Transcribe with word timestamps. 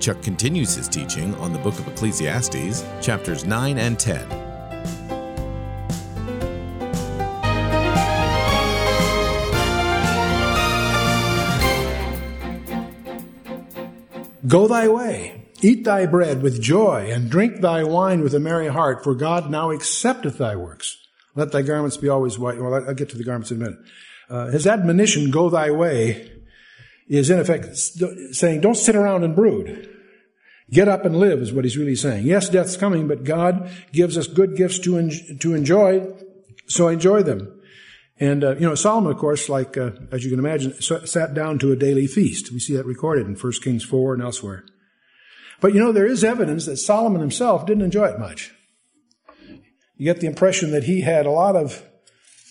Chuck 0.00 0.22
continues 0.22 0.74
his 0.74 0.88
teaching 0.88 1.34
on 1.34 1.52
the 1.52 1.58
book 1.58 1.78
of 1.78 1.86
Ecclesiastes, 1.86 2.84
chapters 3.02 3.44
9 3.44 3.78
and 3.78 3.98
10. 3.98 4.28
Go 14.46 14.66
thy 14.66 14.88
way, 14.88 15.46
eat 15.60 15.84
thy 15.84 16.06
bread 16.06 16.42
with 16.42 16.60
joy, 16.60 17.10
and 17.12 17.30
drink 17.30 17.60
thy 17.60 17.84
wine 17.84 18.22
with 18.22 18.34
a 18.34 18.40
merry 18.40 18.68
heart, 18.68 19.04
for 19.04 19.14
God 19.14 19.50
now 19.50 19.70
accepteth 19.70 20.38
thy 20.38 20.56
works. 20.56 20.96
Let 21.36 21.52
thy 21.52 21.62
garments 21.62 21.96
be 21.98 22.08
always 22.08 22.38
white. 22.38 22.58
Well, 22.60 22.74
I'll 22.74 22.94
get 22.94 23.10
to 23.10 23.18
the 23.18 23.22
garments 23.22 23.52
in 23.52 23.58
a 23.58 23.60
minute. 23.60 23.78
Uh, 24.28 24.46
his 24.46 24.66
admonition, 24.66 25.30
go 25.30 25.50
thy 25.50 25.70
way, 25.70 26.39
is 27.10 27.28
in 27.28 27.40
effect 27.40 27.76
saying, 27.76 28.60
don't 28.60 28.76
sit 28.76 28.94
around 28.94 29.24
and 29.24 29.34
brood. 29.34 29.88
Get 30.70 30.86
up 30.86 31.04
and 31.04 31.16
live 31.16 31.40
is 31.40 31.52
what 31.52 31.64
he's 31.64 31.76
really 31.76 31.96
saying. 31.96 32.24
Yes, 32.24 32.48
death's 32.48 32.76
coming, 32.76 33.08
but 33.08 33.24
God 33.24 33.68
gives 33.92 34.16
us 34.16 34.28
good 34.28 34.56
gifts 34.56 34.78
to, 34.80 34.96
en- 34.96 35.38
to 35.40 35.54
enjoy, 35.54 36.06
so 36.68 36.86
enjoy 36.86 37.24
them. 37.24 37.60
And, 38.20 38.44
uh, 38.44 38.54
you 38.54 38.60
know, 38.60 38.76
Solomon, 38.76 39.10
of 39.10 39.18
course, 39.18 39.48
like, 39.48 39.76
uh, 39.76 39.90
as 40.12 40.22
you 40.22 40.30
can 40.30 40.38
imagine, 40.38 40.80
sat 40.80 41.34
down 41.34 41.58
to 41.58 41.72
a 41.72 41.76
daily 41.76 42.06
feast. 42.06 42.52
We 42.52 42.60
see 42.60 42.76
that 42.76 42.86
recorded 42.86 43.26
in 43.26 43.34
1 43.34 43.52
Kings 43.64 43.82
4 43.82 44.14
and 44.14 44.22
elsewhere. 44.22 44.64
But, 45.60 45.74
you 45.74 45.80
know, 45.80 45.90
there 45.90 46.06
is 46.06 46.22
evidence 46.22 46.66
that 46.66 46.76
Solomon 46.76 47.20
himself 47.20 47.66
didn't 47.66 47.82
enjoy 47.82 48.06
it 48.06 48.20
much. 48.20 48.52
You 49.96 50.04
get 50.04 50.20
the 50.20 50.28
impression 50.28 50.70
that 50.70 50.84
he 50.84 51.00
had 51.00 51.26
a 51.26 51.30
lot 51.30 51.56
of 51.56 51.82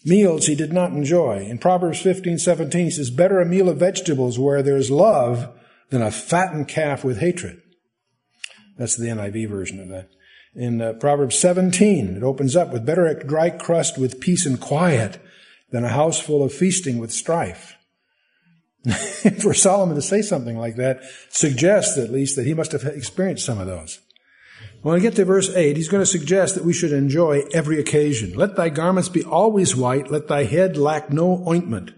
meals 0.05 0.47
he 0.47 0.55
did 0.55 0.73
not 0.73 0.91
enjoy. 0.91 1.45
In 1.45 1.57
Proverbs 1.57 2.01
15, 2.01 2.37
17, 2.39 2.85
he 2.85 2.91
says, 2.91 3.09
better 3.09 3.39
a 3.39 3.45
meal 3.45 3.69
of 3.69 3.77
vegetables 3.77 4.39
where 4.39 4.61
there's 4.61 4.91
love 4.91 5.49
than 5.89 6.01
a 6.01 6.11
fattened 6.11 6.67
calf 6.67 7.03
with 7.03 7.19
hatred. 7.19 7.61
That's 8.77 8.95
the 8.95 9.07
NIV 9.07 9.49
version 9.49 9.79
of 9.79 9.89
that. 9.89 10.09
In 10.55 10.81
uh, 10.81 10.93
Proverbs 10.93 11.37
17, 11.37 12.17
it 12.17 12.23
opens 12.23 12.55
up 12.55 12.71
with 12.71 12.85
better 12.85 13.05
a 13.05 13.23
dry 13.23 13.49
crust 13.49 13.97
with 13.97 14.19
peace 14.19 14.45
and 14.45 14.59
quiet 14.59 15.19
than 15.71 15.83
a 15.83 15.89
house 15.89 16.19
full 16.19 16.43
of 16.43 16.53
feasting 16.53 16.97
with 16.97 17.11
strife. 17.11 17.75
For 19.41 19.53
Solomon 19.53 19.95
to 19.95 20.01
say 20.01 20.21
something 20.21 20.57
like 20.57 20.77
that 20.77 21.01
suggests 21.29 21.97
at 21.97 22.11
least 22.11 22.35
that 22.35 22.45
he 22.45 22.53
must 22.53 22.71
have 22.71 22.85
experienced 22.85 23.45
some 23.45 23.59
of 23.59 23.67
those. 23.67 23.99
When 24.81 24.95
we 24.95 25.01
get 25.01 25.15
to 25.17 25.25
verse 25.25 25.53
8, 25.53 25.75
he's 25.75 25.89
going 25.89 26.01
to 26.01 26.09
suggest 26.09 26.55
that 26.55 26.63
we 26.63 26.73
should 26.73 26.93
enjoy 26.93 27.43
every 27.51 27.79
occasion. 27.79 28.33
Let 28.33 28.55
thy 28.55 28.69
garments 28.69 29.09
be 29.09 29.23
always 29.23 29.75
white, 29.75 30.09
let 30.09 30.27
thy 30.29 30.45
head 30.45 30.77
lack 30.77 31.11
no 31.11 31.43
ointment. 31.45 31.91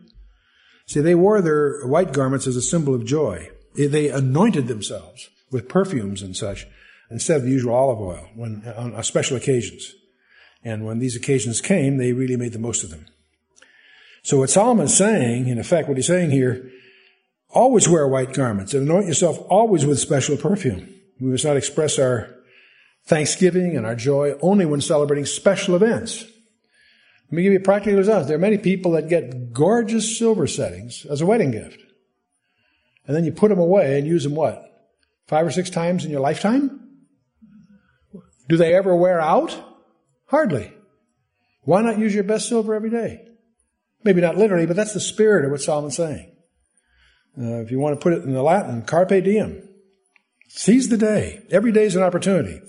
See, 0.87 0.99
they 0.99 1.13
wore 1.13 1.41
their 1.41 1.85
white 1.85 2.11
garments 2.11 2.47
as 2.47 2.55
a 2.55 2.61
symbol 2.61 2.95
of 2.95 3.05
joy. 3.05 3.49
They 3.75 4.09
anointed 4.09 4.67
themselves 4.67 5.29
with 5.51 5.69
perfumes 5.69 6.21
and 6.21 6.35
such 6.35 6.65
instead 7.11 7.37
of 7.37 7.43
the 7.43 7.51
usual 7.51 7.75
olive 7.75 8.01
oil 8.01 8.27
when, 8.35 8.63
on 8.75 9.01
special 9.03 9.37
occasions. 9.37 9.93
And 10.63 10.85
when 10.85 10.99
these 10.99 11.15
occasions 11.15 11.61
came, 11.61 11.97
they 11.97 12.13
really 12.13 12.35
made 12.35 12.53
the 12.53 12.59
most 12.59 12.83
of 12.83 12.89
them. 12.89 13.05
So 14.23 14.37
what 14.37 14.49
Solomon's 14.49 14.95
saying, 14.95 15.47
in 15.47 15.59
effect, 15.59 15.87
what 15.87 15.97
he's 15.97 16.07
saying 16.07 16.31
here, 16.31 16.69
always 17.49 17.87
wear 17.87 18.07
white 18.07 18.33
garments 18.33 18.73
and 18.73 18.87
anoint 18.89 19.07
yourself 19.07 19.39
always 19.49 19.85
with 19.85 19.99
special 19.99 20.35
perfume. 20.37 20.93
We 21.19 21.29
must 21.29 21.45
not 21.45 21.57
express 21.57 21.99
our 21.99 22.40
thanksgiving 23.05 23.75
and 23.75 23.85
our 23.85 23.95
joy 23.95 24.35
only 24.41 24.65
when 24.65 24.81
celebrating 24.81 25.25
special 25.25 25.75
events. 25.75 26.23
Let 27.31 27.37
me 27.37 27.43
give 27.43 27.53
you 27.53 27.59
a 27.59 27.63
practical 27.63 27.99
example. 27.99 28.25
There 28.25 28.35
are 28.35 28.39
many 28.39 28.57
people 28.57 28.91
that 28.91 29.09
get 29.09 29.53
gorgeous 29.53 30.17
silver 30.17 30.47
settings 30.47 31.05
as 31.05 31.21
a 31.21 31.25
wedding 31.25 31.51
gift. 31.51 31.79
And 33.07 33.15
then 33.15 33.23
you 33.25 33.31
put 33.31 33.49
them 33.49 33.59
away 33.59 33.97
and 33.97 34.07
use 34.07 34.23
them 34.23 34.35
what? 34.35 34.63
Five 35.27 35.45
or 35.45 35.51
six 35.51 35.69
times 35.69 36.03
in 36.03 36.11
your 36.11 36.19
lifetime? 36.19 36.89
Do 38.49 38.57
they 38.57 38.75
ever 38.75 38.95
wear 38.95 39.21
out? 39.21 39.57
Hardly. 40.25 40.73
Why 41.61 41.81
not 41.81 41.99
use 41.99 42.13
your 42.13 42.23
best 42.23 42.49
silver 42.49 42.73
every 42.73 42.89
day? 42.89 43.27
Maybe 44.03 44.19
not 44.19 44.37
literally, 44.37 44.65
but 44.65 44.75
that's 44.75 44.93
the 44.93 44.99
spirit 44.99 45.45
of 45.45 45.51
what 45.51 45.61
Solomon's 45.61 45.95
saying. 45.95 46.35
Uh, 47.37 47.61
if 47.61 47.71
you 47.71 47.79
want 47.79 47.97
to 47.97 48.03
put 48.03 48.13
it 48.13 48.23
in 48.23 48.33
the 48.33 48.43
Latin, 48.43 48.81
carpe 48.81 49.23
diem. 49.23 49.67
Seize 50.49 50.89
the 50.89 50.97
day. 50.97 51.43
Every 51.49 51.71
day 51.71 51.85
is 51.85 51.95
an 51.95 52.03
opportunity. 52.03 52.59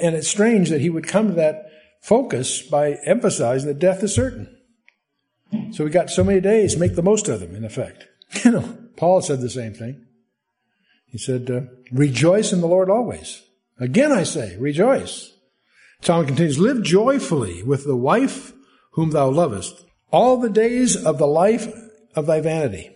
And 0.00 0.16
it's 0.16 0.28
strange 0.28 0.70
that 0.70 0.80
he 0.80 0.90
would 0.90 1.06
come 1.06 1.28
to 1.28 1.34
that 1.34 1.70
focus 2.00 2.62
by 2.62 2.98
emphasizing 3.04 3.68
that 3.68 3.78
death 3.78 4.02
is 4.02 4.14
certain. 4.14 4.56
So 5.72 5.84
we 5.84 5.90
got 5.90 6.10
so 6.10 6.24
many 6.24 6.40
days, 6.40 6.76
make 6.76 6.94
the 6.94 7.02
most 7.02 7.28
of 7.28 7.40
them, 7.40 7.54
in 7.54 7.64
effect. 7.64 8.06
You 8.44 8.52
know, 8.52 8.78
Paul 8.96 9.22
said 9.22 9.40
the 9.40 9.50
same 9.50 9.74
thing. 9.74 10.06
He 11.06 11.18
said, 11.18 11.50
uh, 11.50 11.62
rejoice 11.90 12.52
in 12.52 12.60
the 12.60 12.68
Lord 12.68 12.88
always. 12.88 13.42
Again 13.78 14.12
I 14.12 14.22
say, 14.22 14.56
rejoice. 14.56 15.32
Solomon 16.00 16.28
continues, 16.28 16.58
live 16.58 16.82
joyfully 16.82 17.64
with 17.64 17.84
the 17.84 17.96
wife 17.96 18.52
whom 18.92 19.10
thou 19.10 19.28
lovest 19.28 19.84
all 20.12 20.38
the 20.38 20.50
days 20.50 20.96
of 20.96 21.18
the 21.18 21.26
life 21.26 21.72
of 22.14 22.26
thy 22.26 22.40
vanity, 22.40 22.90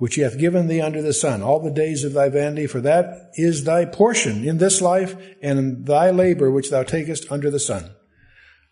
which 0.00 0.14
he 0.14 0.22
hath 0.22 0.38
given 0.38 0.66
thee 0.66 0.80
under 0.80 1.02
the 1.02 1.12
sun, 1.12 1.42
all 1.42 1.60
the 1.60 1.70
days 1.70 2.04
of 2.04 2.14
thy 2.14 2.30
vanity, 2.30 2.66
for 2.66 2.80
that 2.80 3.30
is 3.34 3.64
thy 3.64 3.84
portion 3.84 4.48
in 4.48 4.56
this 4.56 4.80
life 4.80 5.14
and 5.42 5.58
in 5.58 5.84
thy 5.84 6.10
labor 6.10 6.50
which 6.50 6.70
thou 6.70 6.82
takest 6.82 7.30
under 7.30 7.50
the 7.50 7.60
sun. 7.60 7.90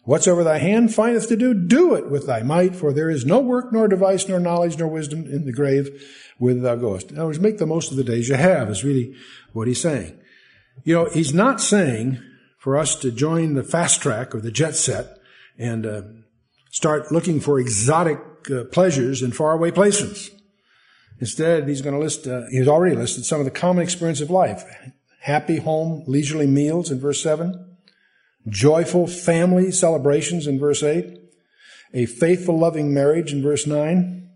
Whatsoever 0.05 0.43
thy 0.43 0.57
hand 0.57 0.95
findeth 0.95 1.29
to 1.29 1.37
do, 1.37 1.53
do 1.53 1.95
it 1.95 2.11
with 2.11 2.27
thy 2.27 2.43
might, 2.43 2.75
for 2.75 2.95
there 2.95 3.11
is 3.11 3.27
no 3.27 3.41
work, 3.41 3.75
nor 3.75 3.89
device, 3.89 4.27
nor 4.27 4.41
knowledge, 4.41 4.79
nor 4.79 4.89
wisdom 4.89 5.27
in 5.27 5.45
the 5.45 5.53
grave 5.53 5.91
whither 6.39 6.61
thou 6.61 6.77
goest. 6.77 7.11
In 7.11 7.19
other 7.19 7.27
words, 7.27 7.41
make 7.41 7.59
the 7.59 7.67
most 7.67 7.91
of 7.91 7.99
the 7.99 8.05
days 8.05 8.31
you 8.31 8.37
have, 8.37 8.71
is 8.71 8.83
really 8.83 9.15
what 9.53 9.69
he's 9.69 9.83
saying. 9.83 10.19
You 10.83 10.95
know, 10.95 11.11
he's 11.13 11.35
not 11.35 11.61
saying 11.61 12.23
for 12.57 12.79
us 12.79 12.97
to 12.97 13.13
join 13.13 13.53
the 13.53 13.63
fast 13.63 14.01
track 14.01 14.35
or 14.35 14.41
the 14.41 14.51
jet 14.51 14.77
set 14.77 15.19
and 15.59 15.85
uh, 15.85 16.03
start 16.71 17.13
looking 17.13 17.39
for 17.39 17.61
exotic 17.61 18.19
uh, 18.51 18.65
pleasures 18.65 19.21
in 19.21 19.33
faraway 19.33 19.71
places. 19.71 20.31
Instead, 21.21 21.69
he's 21.69 21.83
going 21.83 21.95
to 21.95 22.01
list, 22.01 22.27
uh, 22.27 22.43
he's 22.51 22.69
already 22.69 22.95
listed 22.95 23.25
some 23.25 23.41
of 23.41 23.45
the 23.45 23.51
common 23.51 23.83
experience 23.83 24.21
of 24.21 24.31
life. 24.31 24.65
Happy 25.21 25.57
home, 25.57 26.05
leisurely 26.07 26.47
meals 26.47 26.91
in 26.91 27.01
verse 27.01 27.23
7. 27.23 27.77
Joyful 28.49 29.07
family 29.07 29.71
celebrations 29.71 30.47
in 30.47 30.59
verse 30.59 30.83
8. 30.83 31.19
A 31.95 32.07
faithful, 32.07 32.59
loving 32.59 32.95
marriage 32.95 33.33
in 33.33 33.43
verse 33.43 33.67
9. 33.67 34.31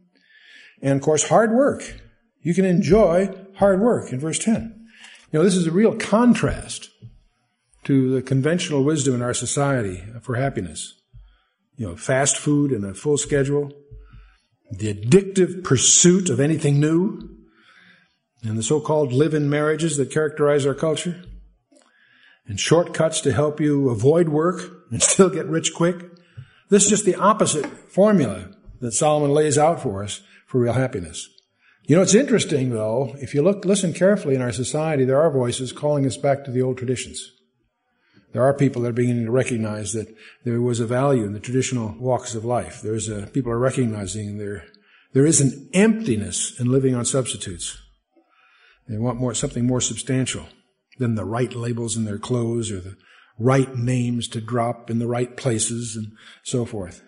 And 0.83 0.97
of 0.97 1.03
course, 1.03 1.29
hard 1.29 1.53
work. 1.53 2.01
You 2.41 2.55
can 2.55 2.65
enjoy 2.65 3.33
hard 3.57 3.81
work 3.81 4.13
in 4.13 4.19
verse 4.19 4.39
10. 4.39 4.87
You 5.31 5.39
know, 5.39 5.45
this 5.45 5.57
is 5.57 5.67
a 5.67 5.73
real 5.73 5.97
contrast 5.97 6.91
to 7.85 8.13
the 8.13 8.23
conventional 8.23 8.83
wisdom 8.83 9.15
in 9.15 9.23
our 9.23 9.35
society 9.35 10.03
for 10.21 10.35
happiness 10.35 10.95
you 11.77 11.87
know, 11.87 11.97
fast 11.97 12.37
food 12.37 12.71
and 12.71 12.85
a 12.85 12.95
full 12.95 13.19
schedule, 13.19 13.73
the 14.79 14.93
addictive 14.93 15.63
pursuit 15.63 16.31
of 16.31 16.41
anything 16.41 16.81
new, 16.81 17.29
and 18.43 18.59
the 18.59 18.63
so-called 18.63 19.13
live-in 19.13 19.49
marriages 19.49 19.97
that 19.99 20.11
characterize 20.11 20.67
our 20.67 20.75
culture, 20.75 21.23
and 22.47 22.59
shortcuts 22.59 23.21
to 23.21 23.33
help 23.33 23.61
you 23.61 23.91
avoid 23.91 24.29
work 24.29 24.63
and 24.91 25.03
still 25.03 25.29
get 25.29 25.47
rich 25.47 25.75
quick. 25.75 25.97
This 26.71 26.85
is 26.85 26.91
just 26.91 27.05
the 27.05 27.15
opposite 27.15 27.67
formula 27.67 28.51
that 28.81 28.93
Solomon 28.93 29.31
lays 29.31 29.59
out 29.59 29.81
for 29.81 30.03
us 30.03 30.23
for 30.47 30.61
real 30.61 30.73
happiness. 30.73 31.29
You 31.85 31.97
know, 31.97 32.03
it's 32.03 32.15
interesting 32.15 32.71
though, 32.71 33.15
if 33.19 33.35
you 33.35 33.43
look, 33.43 33.65
listen 33.65 33.93
carefully 33.93 34.35
in 34.35 34.43
our 34.43 34.53
society, 34.53 35.05
there 35.05 35.21
are 35.21 35.31
voices 35.31 35.73
calling 35.73 36.07
us 36.07 36.17
back 36.17 36.45
to 36.45 36.51
the 36.51 36.63
old 36.63 36.79
traditions. 36.79 37.33
There 38.33 38.43
are 38.43 38.55
people 38.55 38.83
that 38.83 38.89
are 38.89 38.93
beginning 38.93 39.27
to 39.27 39.31
recognize 39.31 39.93
that 39.93 40.15
there 40.45 40.61
was 40.61 40.81
a 40.81 40.87
value 40.87 41.25
in 41.25 41.33
the 41.33 41.41
traditional 41.41 41.95
walks 41.99 42.35
of 42.35 42.45
life. 42.45 42.81
There's 42.81 43.09
a, 43.09 43.27
people 43.27 43.53
are 43.53 43.59
recognizing 43.59 44.39
there, 44.39 44.65
there 45.13 45.27
is 45.27 45.41
an 45.41 45.69
emptiness 45.75 46.59
in 46.59 46.71
living 46.71 46.95
on 46.95 47.05
substitutes. 47.05 47.77
They 48.89 48.97
want 48.97 49.21
more, 49.21 49.35
something 49.35 49.67
more 49.67 49.81
substantial 49.81 50.47
than 50.99 51.15
the 51.15 51.25
right 51.25 51.55
labels 51.55 51.97
in 51.97 52.05
their 52.05 52.19
clothes 52.19 52.71
or 52.71 52.81
the 52.81 52.97
right 53.39 53.75
names 53.77 54.29
to 54.29 54.41
drop 54.41 54.91
in 54.91 54.99
the 54.99 55.07
right 55.07 55.37
places 55.37 55.97
and 55.97 56.13
so 56.43 56.65
forth. 56.65 57.03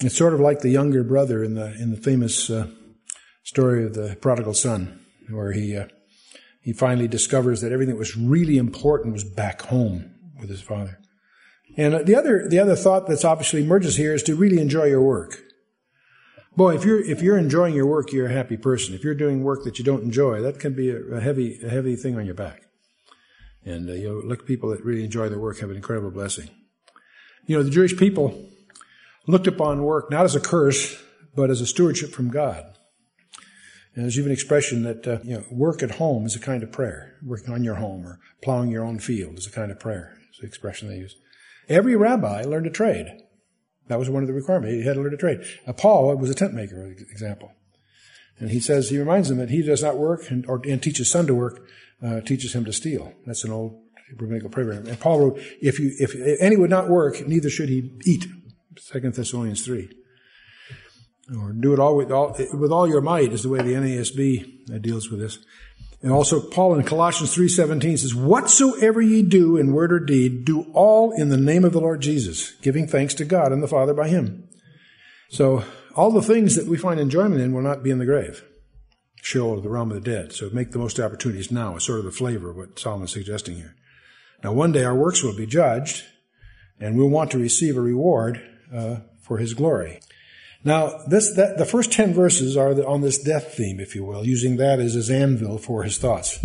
It's 0.00 0.16
sort 0.16 0.34
of 0.34 0.40
like 0.40 0.60
the 0.60 0.70
younger 0.70 1.04
brother 1.04 1.44
in 1.44 1.54
the, 1.54 1.74
in 1.74 1.90
the 1.90 2.00
famous 2.00 2.50
uh, 2.50 2.68
story 3.44 3.84
of 3.84 3.94
the 3.94 4.16
prodigal 4.20 4.54
son, 4.54 5.04
where 5.28 5.52
he, 5.52 5.76
uh, 5.76 5.86
he 6.60 6.72
finally 6.72 7.08
discovers 7.08 7.60
that 7.60 7.72
everything 7.72 7.94
that 7.94 7.98
was 7.98 8.16
really 8.16 8.58
important 8.58 9.12
was 9.12 9.24
back 9.24 9.62
home 9.62 10.14
with 10.38 10.50
his 10.50 10.60
father. 10.60 10.98
And 11.76 12.06
the 12.06 12.14
other, 12.14 12.46
the 12.48 12.58
other 12.58 12.76
thought 12.76 13.06
that's 13.06 13.24
obviously 13.24 13.62
emerges 13.62 13.96
here 13.96 14.12
is 14.12 14.22
to 14.24 14.34
really 14.34 14.60
enjoy 14.60 14.84
your 14.84 15.02
work. 15.02 15.42
Boy, 16.56 16.74
if 16.74 16.84
you're, 16.84 17.00
if 17.00 17.22
you're 17.22 17.38
enjoying 17.38 17.74
your 17.74 17.86
work, 17.86 18.12
you're 18.12 18.26
a 18.26 18.32
happy 18.32 18.56
person. 18.56 18.94
If 18.94 19.04
you're 19.04 19.14
doing 19.14 19.42
work 19.42 19.64
that 19.64 19.78
you 19.78 19.84
don't 19.84 20.02
enjoy, 20.02 20.42
that 20.42 20.58
can 20.58 20.74
be 20.74 20.90
a, 20.90 21.20
heavy, 21.20 21.60
a 21.62 21.70
heavy 21.70 21.96
thing 21.96 22.18
on 22.18 22.26
your 22.26 22.34
back. 22.34 22.62
And 23.64 23.88
uh, 23.88 23.92
you 23.92 24.08
know, 24.08 24.22
look, 24.26 24.46
people 24.46 24.70
that 24.70 24.84
really 24.84 25.04
enjoy 25.04 25.28
their 25.28 25.38
work 25.38 25.60
have 25.60 25.70
an 25.70 25.76
incredible 25.76 26.10
blessing. 26.10 26.50
You 27.46 27.56
know, 27.56 27.62
the 27.62 27.70
Jewish 27.70 27.96
people 27.96 28.48
looked 29.26 29.46
upon 29.46 29.82
work 29.82 30.10
not 30.10 30.24
as 30.24 30.34
a 30.34 30.40
curse, 30.40 31.00
but 31.34 31.50
as 31.50 31.60
a 31.60 31.66
stewardship 31.66 32.10
from 32.10 32.30
God. 32.30 32.76
And 33.94 34.04
there's 34.04 34.18
even 34.18 34.30
an 34.30 34.34
expression 34.34 34.82
that 34.84 35.06
uh, 35.06 35.18
you 35.24 35.36
know, 35.36 35.44
work 35.50 35.82
at 35.82 35.92
home 35.92 36.24
is 36.24 36.36
a 36.36 36.40
kind 36.40 36.62
of 36.62 36.70
prayer. 36.70 37.16
Working 37.22 37.52
on 37.52 37.64
your 37.64 37.76
home 37.76 38.06
or 38.06 38.20
plowing 38.42 38.70
your 38.70 38.84
own 38.84 38.98
field 38.98 39.38
is 39.38 39.46
a 39.46 39.50
kind 39.50 39.72
of 39.72 39.80
prayer. 39.80 40.16
It's 40.28 40.40
the 40.40 40.46
expression 40.46 40.88
they 40.88 40.96
use. 40.96 41.16
Every 41.68 41.96
rabbi 41.96 42.42
learned 42.42 42.66
a 42.66 42.70
trade. 42.70 43.06
That 43.88 43.98
was 43.98 44.08
one 44.08 44.22
of 44.22 44.28
the 44.28 44.34
requirements. 44.34 44.74
He 44.74 44.86
had 44.86 44.94
to 44.94 45.02
learn 45.02 45.14
a 45.14 45.16
trade. 45.16 45.40
Uh, 45.66 45.72
Paul 45.72 46.16
was 46.16 46.30
a 46.30 46.34
tent 46.34 46.54
maker, 46.54 46.76
for 46.76 47.10
example. 47.10 47.52
And 48.38 48.50
he 48.50 48.60
says, 48.60 48.88
he 48.88 48.98
reminds 48.98 49.28
them 49.28 49.38
that 49.38 49.50
he 49.50 49.62
does 49.62 49.82
not 49.82 49.98
work 49.98 50.30
and, 50.30 50.46
or, 50.46 50.62
and 50.66 50.82
teach 50.82 50.98
his 50.98 51.10
son 51.10 51.26
to 51.26 51.34
work, 51.34 51.66
uh, 52.02 52.20
teaches 52.20 52.54
him 52.54 52.64
to 52.64 52.72
steal. 52.72 53.12
That's 53.26 53.44
an 53.44 53.50
old 53.50 53.82
rabbinical 54.16 54.48
program. 54.48 54.86
And 54.86 54.98
Paul 54.98 55.20
wrote, 55.20 55.40
if 55.60 55.78
you, 55.78 55.92
if 55.98 56.14
any 56.40 56.56
would 56.56 56.70
not 56.70 56.88
work, 56.88 57.26
neither 57.26 57.50
should 57.50 57.68
he 57.68 57.92
eat. 58.04 58.26
Second 58.78 59.14
Thessalonians 59.14 59.64
3 59.64 59.90
or 61.38 61.52
do 61.52 61.72
it 61.72 61.78
all 61.78 61.96
with 61.96 62.10
all, 62.10 62.36
with 62.54 62.72
all 62.72 62.88
your 62.88 63.00
might 63.00 63.32
is 63.32 63.42
the 63.42 63.48
way 63.48 63.58
the 63.58 63.74
NASB 63.74 64.74
uh, 64.74 64.78
deals 64.78 65.10
with 65.10 65.20
this. 65.20 65.38
And 66.02 66.12
also 66.12 66.40
Paul 66.40 66.74
in 66.74 66.82
Colossians 66.84 67.34
3:17 67.34 67.98
says, 67.98 68.14
"Whatsoever 68.14 69.02
ye 69.02 69.22
do 69.22 69.56
in 69.56 69.72
word 69.72 69.92
or 69.92 70.00
deed, 70.00 70.44
do 70.44 70.62
all 70.72 71.12
in 71.12 71.28
the 71.28 71.36
name 71.36 71.64
of 71.64 71.72
the 71.72 71.80
Lord 71.80 72.00
Jesus, 72.00 72.54
giving 72.62 72.86
thanks 72.86 73.12
to 73.14 73.24
God 73.24 73.52
and 73.52 73.62
the 73.62 73.68
Father 73.68 73.92
by 73.92 74.08
him." 74.08 74.48
So 75.28 75.62
all 75.94 76.10
the 76.10 76.22
things 76.22 76.56
that 76.56 76.66
we 76.66 76.78
find 76.78 76.98
enjoyment 76.98 77.40
in 77.40 77.52
will 77.52 77.62
not 77.62 77.82
be 77.82 77.90
in 77.90 77.98
the 77.98 78.06
grave. 78.06 78.42
Sheol 79.22 79.50
or 79.50 79.60
the 79.60 79.68
realm 79.68 79.92
of 79.92 80.02
the 80.02 80.10
dead. 80.10 80.32
So 80.32 80.48
make 80.50 80.70
the 80.70 80.78
most 80.78 80.98
opportunities 80.98 81.52
now 81.52 81.76
is 81.76 81.84
sort 81.84 81.98
of 81.98 82.06
the 82.06 82.10
flavor 82.10 82.50
of 82.50 82.56
what 82.56 82.78
Solomon's 82.78 83.12
suggesting 83.12 83.56
here. 83.56 83.76
Now 84.42 84.52
one 84.52 84.72
day 84.72 84.84
our 84.84 84.94
works 84.94 85.22
will 85.22 85.36
be 85.36 85.46
judged, 85.46 86.04
and 86.78 86.96
we'll 86.96 87.10
want 87.10 87.30
to 87.32 87.38
receive 87.38 87.76
a 87.76 87.82
reward 87.82 88.40
uh, 88.74 89.00
for 89.20 89.36
his 89.36 89.52
glory. 89.52 90.00
Now, 90.62 91.02
this, 91.06 91.34
that, 91.36 91.56
the 91.56 91.64
first 91.64 91.92
10 91.92 92.12
verses 92.12 92.56
are 92.56 92.86
on 92.86 93.00
this 93.00 93.18
death 93.18 93.54
theme, 93.54 93.80
if 93.80 93.94
you 93.94 94.04
will, 94.04 94.26
using 94.26 94.56
that 94.56 94.78
as 94.78 94.94
his 94.94 95.10
anvil 95.10 95.58
for 95.58 95.84
his 95.84 95.96
thoughts. 95.96 96.38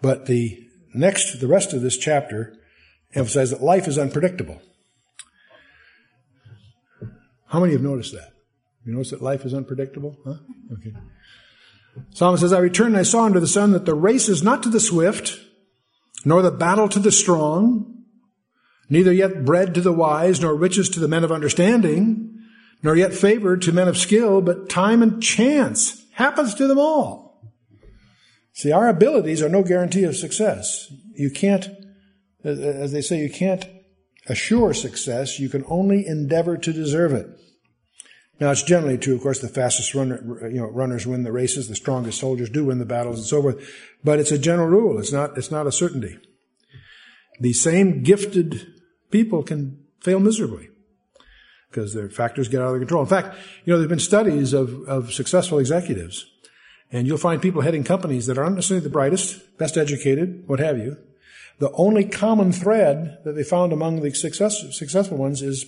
But 0.00 0.26
the 0.26 0.64
next, 0.94 1.40
the 1.40 1.48
rest 1.48 1.72
of 1.72 1.82
this 1.82 1.96
chapter 1.96 2.54
emphasizes 3.14 3.50
that 3.50 3.62
life 3.62 3.88
is 3.88 3.98
unpredictable. 3.98 4.62
How 7.46 7.60
many 7.60 7.72
have 7.72 7.82
noticed 7.82 8.12
that? 8.12 8.32
You 8.84 8.92
notice 8.92 9.10
that 9.10 9.22
life 9.22 9.44
is 9.44 9.54
unpredictable? 9.54 10.16
Huh? 10.24 10.34
Okay. 10.74 10.94
Solomon 12.10 12.38
says, 12.38 12.52
I 12.52 12.58
returned 12.58 12.90
and 12.90 12.98
I 12.98 13.02
saw 13.02 13.24
under 13.24 13.40
the 13.40 13.46
sun 13.46 13.72
that 13.72 13.86
the 13.86 13.94
race 13.94 14.28
is 14.28 14.42
not 14.42 14.62
to 14.62 14.68
the 14.68 14.80
swift, 14.80 15.38
nor 16.24 16.42
the 16.42 16.50
battle 16.50 16.88
to 16.90 16.98
the 16.98 17.10
strong, 17.10 18.04
neither 18.88 19.12
yet 19.12 19.44
bread 19.44 19.74
to 19.74 19.80
the 19.80 19.92
wise, 19.92 20.40
nor 20.40 20.54
riches 20.54 20.88
to 20.90 21.00
the 21.00 21.08
men 21.08 21.24
of 21.24 21.32
understanding, 21.32 22.27
nor 22.82 22.96
yet 22.96 23.14
favored 23.14 23.62
to 23.62 23.72
men 23.72 23.88
of 23.88 23.98
skill, 23.98 24.40
but 24.40 24.68
time 24.68 25.02
and 25.02 25.22
chance 25.22 26.04
happens 26.12 26.54
to 26.54 26.66
them 26.66 26.78
all. 26.78 27.42
See, 28.52 28.72
our 28.72 28.88
abilities 28.88 29.42
are 29.42 29.48
no 29.48 29.62
guarantee 29.62 30.04
of 30.04 30.16
success. 30.16 30.92
You 31.14 31.30
can't, 31.30 31.68
as 32.44 32.92
they 32.92 33.00
say, 33.00 33.18
you 33.18 33.30
can't 33.30 33.64
assure 34.26 34.74
success. 34.74 35.38
You 35.38 35.48
can 35.48 35.64
only 35.68 36.06
endeavor 36.06 36.56
to 36.56 36.72
deserve 36.72 37.12
it. 37.12 37.28
Now, 38.40 38.52
it's 38.52 38.62
generally 38.62 38.98
true, 38.98 39.16
of 39.16 39.22
course, 39.22 39.40
the 39.40 39.48
fastest 39.48 39.94
runner, 39.94 40.48
you 40.48 40.60
know, 40.60 40.66
runners 40.70 41.06
win 41.06 41.24
the 41.24 41.32
races, 41.32 41.68
the 41.68 41.74
strongest 41.74 42.20
soldiers 42.20 42.50
do 42.50 42.66
win 42.66 42.78
the 42.78 42.84
battles 42.84 43.18
and 43.18 43.26
so 43.26 43.42
forth. 43.42 43.68
But 44.04 44.20
it's 44.20 44.30
a 44.30 44.38
general 44.38 44.68
rule. 44.68 44.98
It's 44.98 45.12
not, 45.12 45.36
it's 45.36 45.50
not 45.50 45.66
a 45.66 45.72
certainty. 45.72 46.18
The 47.40 47.52
same 47.52 48.02
gifted 48.02 48.66
people 49.10 49.42
can 49.42 49.84
fail 50.00 50.20
miserably 50.20 50.68
because 51.70 51.94
their 51.94 52.08
factors 52.08 52.48
get 52.48 52.60
out 52.60 52.66
of 52.66 52.72
their 52.72 52.80
control. 52.80 53.02
In 53.02 53.08
fact, 53.08 53.36
you 53.64 53.72
know, 53.72 53.78
there 53.78 53.84
have 53.84 53.90
been 53.90 53.98
studies 53.98 54.52
of, 54.52 54.82
of 54.88 55.12
successful 55.12 55.58
executives, 55.58 56.26
and 56.90 57.06
you'll 57.06 57.18
find 57.18 57.42
people 57.42 57.62
heading 57.62 57.84
companies 57.84 58.26
that 58.26 58.38
aren't 58.38 58.54
necessarily 58.54 58.84
the 58.84 58.90
brightest, 58.90 59.58
best 59.58 59.76
educated, 59.76 60.44
what 60.46 60.60
have 60.60 60.78
you. 60.78 60.96
The 61.58 61.70
only 61.72 62.04
common 62.04 62.52
thread 62.52 63.18
that 63.24 63.32
they 63.32 63.42
found 63.42 63.72
among 63.72 64.00
the 64.00 64.12
success, 64.14 64.64
successful 64.76 65.16
ones 65.16 65.42
is 65.42 65.66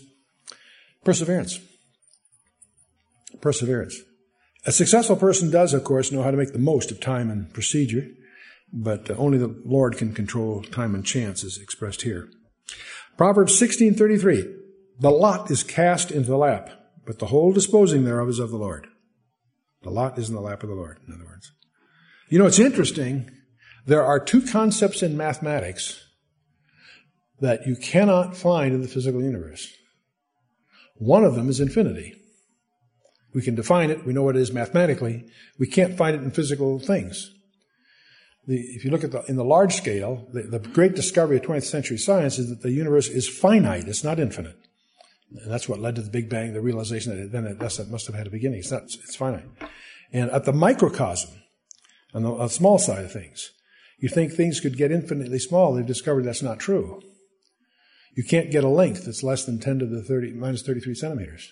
perseverance. 1.04 1.58
Perseverance. 3.40 4.00
A 4.66 4.72
successful 4.72 5.16
person 5.16 5.50
does, 5.50 5.72
of 5.74 5.84
course, 5.84 6.12
know 6.12 6.22
how 6.22 6.30
to 6.30 6.36
make 6.36 6.52
the 6.52 6.58
most 6.58 6.90
of 6.90 7.00
time 7.00 7.30
and 7.30 7.52
procedure, 7.52 8.06
but 8.72 9.10
uh, 9.10 9.14
only 9.14 9.38
the 9.38 9.54
Lord 9.64 9.96
can 9.96 10.14
control 10.14 10.62
time 10.62 10.94
and 10.94 11.04
chance, 11.04 11.42
as 11.42 11.58
expressed 11.58 12.02
here. 12.02 12.28
Proverbs 13.16 13.58
16:33 13.60 14.59
the 15.00 15.10
lot 15.10 15.50
is 15.50 15.62
cast 15.62 16.10
into 16.10 16.28
the 16.28 16.36
lap, 16.36 16.70
but 17.06 17.18
the 17.18 17.26
whole 17.26 17.52
disposing 17.52 18.04
thereof 18.04 18.28
is 18.28 18.38
of 18.38 18.50
the 18.50 18.58
Lord. 18.58 18.86
The 19.82 19.90
lot 19.90 20.18
is 20.18 20.28
in 20.28 20.34
the 20.34 20.42
lap 20.42 20.62
of 20.62 20.68
the 20.68 20.74
Lord, 20.74 20.98
in 21.06 21.14
other 21.14 21.24
words. 21.24 21.52
You 22.28 22.38
know, 22.38 22.46
it's 22.46 22.58
interesting. 22.58 23.30
There 23.86 24.04
are 24.04 24.20
two 24.20 24.42
concepts 24.42 25.02
in 25.02 25.16
mathematics 25.16 26.04
that 27.40 27.66
you 27.66 27.76
cannot 27.76 28.36
find 28.36 28.74
in 28.74 28.82
the 28.82 28.88
physical 28.88 29.22
universe. 29.22 29.72
One 30.96 31.24
of 31.24 31.34
them 31.34 31.48
is 31.48 31.60
infinity. 31.60 32.14
We 33.32 33.40
can 33.40 33.54
define 33.54 33.90
it, 33.90 34.04
we 34.04 34.12
know 34.12 34.22
what 34.22 34.36
it 34.36 34.42
is 34.42 34.52
mathematically. 34.52 35.24
We 35.58 35.66
can't 35.66 35.96
find 35.96 36.14
it 36.14 36.22
in 36.22 36.30
physical 36.30 36.78
things. 36.78 37.30
The, 38.46 38.58
if 38.58 38.84
you 38.84 38.90
look 38.90 39.04
at 39.04 39.12
the, 39.12 39.22
in 39.24 39.36
the 39.36 39.44
large 39.44 39.74
scale, 39.74 40.28
the, 40.32 40.42
the 40.42 40.58
great 40.58 40.94
discovery 40.94 41.38
of 41.38 41.42
20th 41.42 41.64
century 41.64 41.96
science 41.96 42.38
is 42.38 42.50
that 42.50 42.60
the 42.60 42.72
universe 42.72 43.08
is 43.08 43.28
finite, 43.28 43.88
it's 43.88 44.04
not 44.04 44.18
infinite. 44.18 44.59
And 45.30 45.50
that's 45.50 45.68
what 45.68 45.78
led 45.78 45.94
to 45.96 46.02
the 46.02 46.10
Big 46.10 46.28
Bang, 46.28 46.52
the 46.52 46.60
realization 46.60 47.14
that 47.14 47.22
it, 47.22 47.32
then 47.32 47.46
it 47.46 47.60
must 47.60 48.06
have 48.06 48.16
had 48.16 48.26
a 48.26 48.30
beginning. 48.30 48.60
It's 48.60 48.70
not, 48.70 48.82
it's 48.82 49.16
finite. 49.16 49.48
And 50.12 50.30
at 50.30 50.44
the 50.44 50.52
microcosm, 50.52 51.30
on 52.12 52.22
the, 52.22 52.32
on 52.32 52.38
the 52.38 52.48
small 52.48 52.78
side 52.78 53.04
of 53.04 53.12
things, 53.12 53.50
you 53.98 54.08
think 54.08 54.32
things 54.32 54.60
could 54.60 54.76
get 54.76 54.90
infinitely 54.90 55.38
small. 55.38 55.74
They've 55.74 55.86
discovered 55.86 56.24
that's 56.24 56.42
not 56.42 56.58
true. 56.58 57.00
You 58.16 58.24
can't 58.24 58.50
get 58.50 58.64
a 58.64 58.68
length 58.68 59.04
that's 59.04 59.22
less 59.22 59.44
than 59.44 59.60
10 59.60 59.78
to 59.80 59.86
the 59.86 60.02
30, 60.02 60.32
minus 60.32 60.62
33 60.62 60.94
centimeters. 60.94 61.50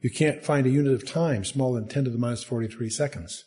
You 0.00 0.10
can't 0.10 0.44
find 0.44 0.66
a 0.66 0.70
unit 0.70 0.92
of 0.92 1.06
time 1.06 1.44
smaller 1.44 1.80
than 1.80 1.88
10 1.88 2.04
to 2.04 2.10
the 2.10 2.18
minus 2.18 2.44
43 2.44 2.90
seconds. 2.90 3.44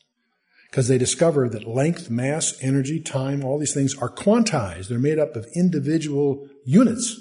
Because 0.72 0.88
they 0.88 0.98
discover 0.98 1.48
that 1.50 1.68
length, 1.68 2.10
mass, 2.10 2.58
energy, 2.62 3.00
time, 3.00 3.44
all 3.44 3.60
these 3.60 3.74
things 3.74 3.96
are 3.96 4.10
quantized. 4.10 4.88
They're 4.88 5.00
made 5.00 5.20
up 5.20 5.36
of 5.36 5.48
individual 5.56 6.48
units. 6.66 7.16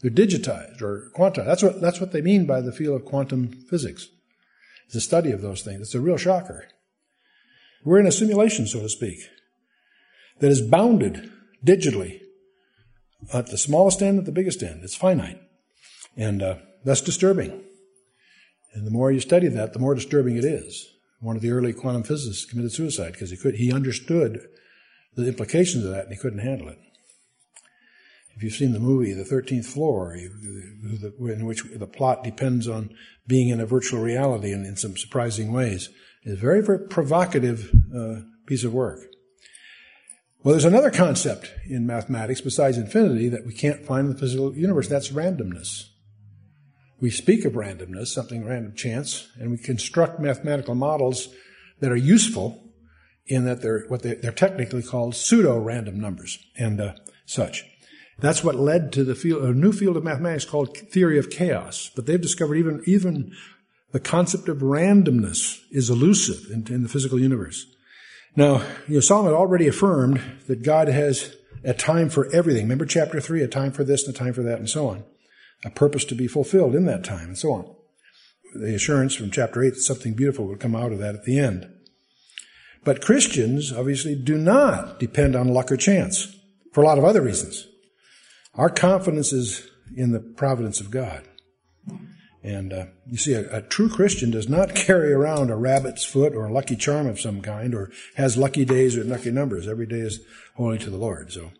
They're 0.00 0.10
digitized 0.10 0.80
or 0.80 1.10
quantized. 1.16 1.46
That's 1.46 1.62
what, 1.62 1.80
that's 1.80 2.00
what 2.00 2.12
they 2.12 2.22
mean 2.22 2.46
by 2.46 2.60
the 2.60 2.72
field 2.72 3.00
of 3.00 3.06
quantum 3.06 3.52
physics. 3.68 4.08
It's 4.86 4.94
a 4.94 5.00
study 5.00 5.30
of 5.30 5.42
those 5.42 5.62
things. 5.62 5.80
It's 5.80 5.94
a 5.94 6.00
real 6.00 6.16
shocker. 6.16 6.68
We're 7.84 8.00
in 8.00 8.06
a 8.06 8.12
simulation, 8.12 8.66
so 8.66 8.80
to 8.80 8.88
speak, 8.88 9.18
that 10.40 10.50
is 10.50 10.62
bounded 10.62 11.30
digitally 11.64 12.20
at 13.32 13.48
the 13.48 13.58
smallest 13.58 14.02
end, 14.02 14.18
at 14.18 14.24
the 14.24 14.32
biggest 14.32 14.62
end. 14.62 14.80
It's 14.82 14.96
finite. 14.96 15.40
And 16.16 16.42
uh, 16.42 16.56
that's 16.84 17.02
disturbing. 17.02 17.62
And 18.72 18.86
the 18.86 18.90
more 18.90 19.12
you 19.12 19.20
study 19.20 19.48
that, 19.48 19.72
the 19.72 19.78
more 19.78 19.94
disturbing 19.94 20.36
it 20.36 20.44
is. 20.44 20.88
One 21.20 21.36
of 21.36 21.42
the 21.42 21.50
early 21.50 21.72
quantum 21.72 22.02
physicists 22.02 22.46
committed 22.46 22.72
suicide 22.72 23.12
because 23.12 23.30
he 23.30 23.36
could 23.36 23.56
he 23.56 23.72
understood 23.72 24.40
the 25.16 25.28
implications 25.28 25.84
of 25.84 25.90
that 25.90 26.04
and 26.04 26.12
he 26.12 26.18
couldn't 26.18 26.38
handle 26.38 26.68
it 26.68 26.78
if 28.40 28.44
you've 28.44 28.54
seen 28.54 28.72
the 28.72 28.80
movie 28.80 29.12
The 29.12 29.22
Thirteenth 29.22 29.66
Floor, 29.66 30.14
in 30.14 31.44
which 31.44 31.62
the 31.62 31.86
plot 31.86 32.24
depends 32.24 32.66
on 32.66 32.88
being 33.26 33.50
in 33.50 33.60
a 33.60 33.66
virtual 33.66 34.00
reality 34.00 34.50
in, 34.50 34.64
in 34.64 34.76
some 34.76 34.96
surprising 34.96 35.52
ways, 35.52 35.90
is 36.22 36.38
a 36.38 36.40
very, 36.40 36.62
very 36.62 36.88
provocative 36.88 37.70
uh, 37.94 38.20
piece 38.46 38.64
of 38.64 38.72
work. 38.72 39.00
Well, 40.42 40.54
there's 40.54 40.64
another 40.64 40.90
concept 40.90 41.52
in 41.68 41.86
mathematics 41.86 42.40
besides 42.40 42.78
infinity 42.78 43.28
that 43.28 43.44
we 43.44 43.52
can't 43.52 43.84
find 43.84 44.06
in 44.06 44.14
the 44.14 44.18
physical 44.18 44.56
universe. 44.56 44.88
That's 44.88 45.10
randomness. 45.10 45.90
We 46.98 47.10
speak 47.10 47.44
of 47.44 47.52
randomness, 47.52 48.06
something 48.06 48.46
random 48.46 48.74
chance, 48.74 49.28
and 49.38 49.50
we 49.50 49.58
construct 49.58 50.18
mathematical 50.18 50.74
models 50.74 51.28
that 51.80 51.92
are 51.92 51.96
useful 51.96 52.72
in 53.26 53.44
that 53.44 53.60
they're 53.60 53.84
what 53.88 54.00
they, 54.00 54.12
are 54.12 54.32
technically 54.32 54.82
called 54.82 55.14
pseudo-random 55.14 56.00
numbers 56.00 56.38
and 56.56 56.80
uh, 56.80 56.94
such. 57.26 57.66
That's 58.20 58.44
what 58.44 58.56
led 58.56 58.92
to 58.92 59.04
the 59.04 59.14
field, 59.14 59.42
a 59.44 59.52
new 59.52 59.72
field 59.72 59.96
of 59.96 60.04
mathematics 60.04 60.44
called 60.44 60.76
theory 60.76 61.18
of 61.18 61.30
chaos. 61.30 61.90
But 61.94 62.06
they've 62.06 62.20
discovered 62.20 62.56
even, 62.56 62.82
even 62.86 63.32
the 63.92 64.00
concept 64.00 64.48
of 64.48 64.58
randomness 64.58 65.60
is 65.70 65.90
elusive 65.90 66.50
in, 66.50 66.66
in 66.72 66.82
the 66.82 66.88
physical 66.88 67.18
universe. 67.18 67.66
Now, 68.36 68.62
you 68.86 68.94
know, 68.94 69.00
Solomon 69.00 69.32
already 69.32 69.66
affirmed 69.66 70.20
that 70.46 70.62
God 70.62 70.88
has 70.88 71.34
a 71.64 71.74
time 71.74 72.08
for 72.08 72.32
everything. 72.32 72.62
Remember 72.62 72.86
chapter 72.86 73.20
3, 73.20 73.42
a 73.42 73.48
time 73.48 73.72
for 73.72 73.84
this 73.84 74.06
and 74.06 74.14
a 74.14 74.18
time 74.18 74.32
for 74.32 74.42
that 74.42 74.58
and 74.58 74.70
so 74.70 74.88
on. 74.88 75.04
A 75.64 75.70
purpose 75.70 76.04
to 76.06 76.14
be 76.14 76.26
fulfilled 76.26 76.74
in 76.74 76.86
that 76.86 77.04
time 77.04 77.28
and 77.28 77.38
so 77.38 77.52
on. 77.52 77.74
The 78.54 78.74
assurance 78.74 79.14
from 79.14 79.30
chapter 79.30 79.62
8 79.62 79.70
that 79.70 79.80
something 79.80 80.14
beautiful 80.14 80.46
would 80.46 80.60
come 80.60 80.76
out 80.76 80.92
of 80.92 80.98
that 80.98 81.14
at 81.14 81.24
the 81.24 81.38
end. 81.38 81.68
But 82.84 83.02
Christians 83.02 83.72
obviously 83.72 84.14
do 84.14 84.38
not 84.38 84.98
depend 84.98 85.36
on 85.36 85.48
luck 85.48 85.70
or 85.70 85.76
chance 85.76 86.34
for 86.72 86.82
a 86.82 86.86
lot 86.86 86.98
of 86.98 87.04
other 87.04 87.20
reasons. 87.20 87.66
Our 88.60 88.68
confidence 88.68 89.32
is 89.32 89.66
in 89.96 90.12
the 90.12 90.20
providence 90.20 90.82
of 90.82 90.90
God. 90.90 91.26
And 92.42 92.74
uh, 92.74 92.86
you 93.06 93.16
see, 93.16 93.32
a, 93.32 93.56
a, 93.56 93.62
true 93.62 93.88
Christian 93.88 94.30
does 94.30 94.50
not 94.50 94.74
carry 94.74 95.14
around 95.14 95.48
a 95.48 95.56
rabbit's 95.56 96.04
foot 96.04 96.34
or 96.34 96.44
a 96.44 96.52
lucky 96.52 96.76
charm 96.76 97.06
of 97.06 97.18
some 97.18 97.40
kind 97.40 97.74
or 97.74 97.90
has 98.16 98.36
lucky 98.36 98.66
days 98.66 98.98
or 98.98 99.04
lucky 99.04 99.30
numbers. 99.30 99.66
Every 99.66 99.86
day 99.86 100.00
is 100.00 100.20
holy 100.56 100.76
to 100.76 100.90
the 100.90 100.98
Lord. 100.98 101.32
So, 101.32 101.52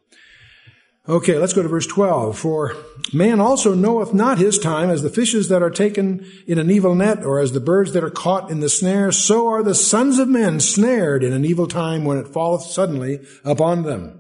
okay, 1.09 1.38
let's 1.38 1.54
go 1.54 1.62
to 1.62 1.71
verse 1.71 1.87
12. 1.87 2.38
For 2.38 2.76
man 3.14 3.40
also 3.40 3.73
knoweth 3.73 4.12
not 4.12 4.37
his 4.37 4.59
time 4.59 4.90
as 4.90 5.00
the 5.00 5.09
fishes 5.09 5.49
that 5.49 5.62
are 5.62 5.71
taken 5.71 6.30
in 6.47 6.59
an 6.59 6.71
evil 6.71 6.95
net 6.95 7.25
or 7.25 7.40
as 7.40 7.52
the 7.52 7.61
birds 7.61 7.95
that 7.95 8.04
are 8.04 8.11
caught 8.11 8.50
in 8.50 8.61
the 8.61 8.69
snare. 8.69 9.11
So 9.11 9.49
are 9.49 9.62
the 9.62 9.75
sons 9.75 10.19
of 10.19 10.28
men 10.28 10.61
snared 10.61 11.25
in 11.25 11.33
an 11.33 11.47
evil 11.47 11.66
time 11.66 12.04
when 12.04 12.19
it 12.19 12.28
falleth 12.28 12.64
suddenly 12.64 13.21
upon 13.42 13.85
them. 13.85 14.20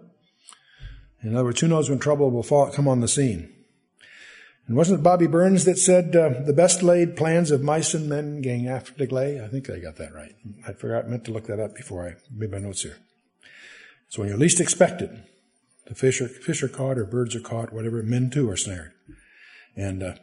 In 1.22 1.34
other 1.34 1.44
words, 1.44 1.60
who 1.60 1.68
knows 1.68 1.90
when 1.90 1.98
trouble 1.98 2.30
will 2.30 2.42
fall, 2.42 2.70
come 2.70 2.88
on 2.88 3.00
the 3.00 3.08
scene? 3.08 3.52
And 4.66 4.76
wasn't 4.76 5.00
it 5.00 5.02
Bobby 5.02 5.26
Burns 5.26 5.64
that 5.64 5.78
said, 5.78 6.14
uh, 6.14 6.30
the 6.46 6.52
best 6.52 6.82
laid 6.82 7.16
plans 7.16 7.50
of 7.50 7.62
mice 7.62 7.92
and 7.92 8.08
men 8.08 8.40
gang 8.40 8.68
after 8.68 9.04
glay? 9.04 9.42
I 9.42 9.48
think 9.48 9.68
I 9.68 9.80
got 9.80 9.96
that 9.96 10.14
right. 10.14 10.34
I 10.66 10.72
forgot, 10.72 11.08
meant 11.08 11.24
to 11.24 11.32
look 11.32 11.46
that 11.48 11.58
up 11.58 11.74
before 11.74 12.06
I 12.06 12.14
made 12.32 12.52
my 12.52 12.58
notes 12.58 12.82
here. 12.82 12.96
So 14.08 14.22
when 14.22 14.28
you 14.28 14.36
are 14.36 14.38
least 14.38 14.60
expect 14.60 15.02
it, 15.02 15.10
the 15.86 15.94
fish 15.94 16.20
are, 16.20 16.28
fish 16.28 16.62
are 16.62 16.68
caught 16.68 16.98
or 16.98 17.04
birds 17.04 17.34
are 17.34 17.40
caught, 17.40 17.72
whatever, 17.72 18.00
men 18.04 18.30
too 18.30 18.48
are 18.48 18.56
snared. 18.56 18.92
And, 19.76 20.02
uh, 20.02 20.14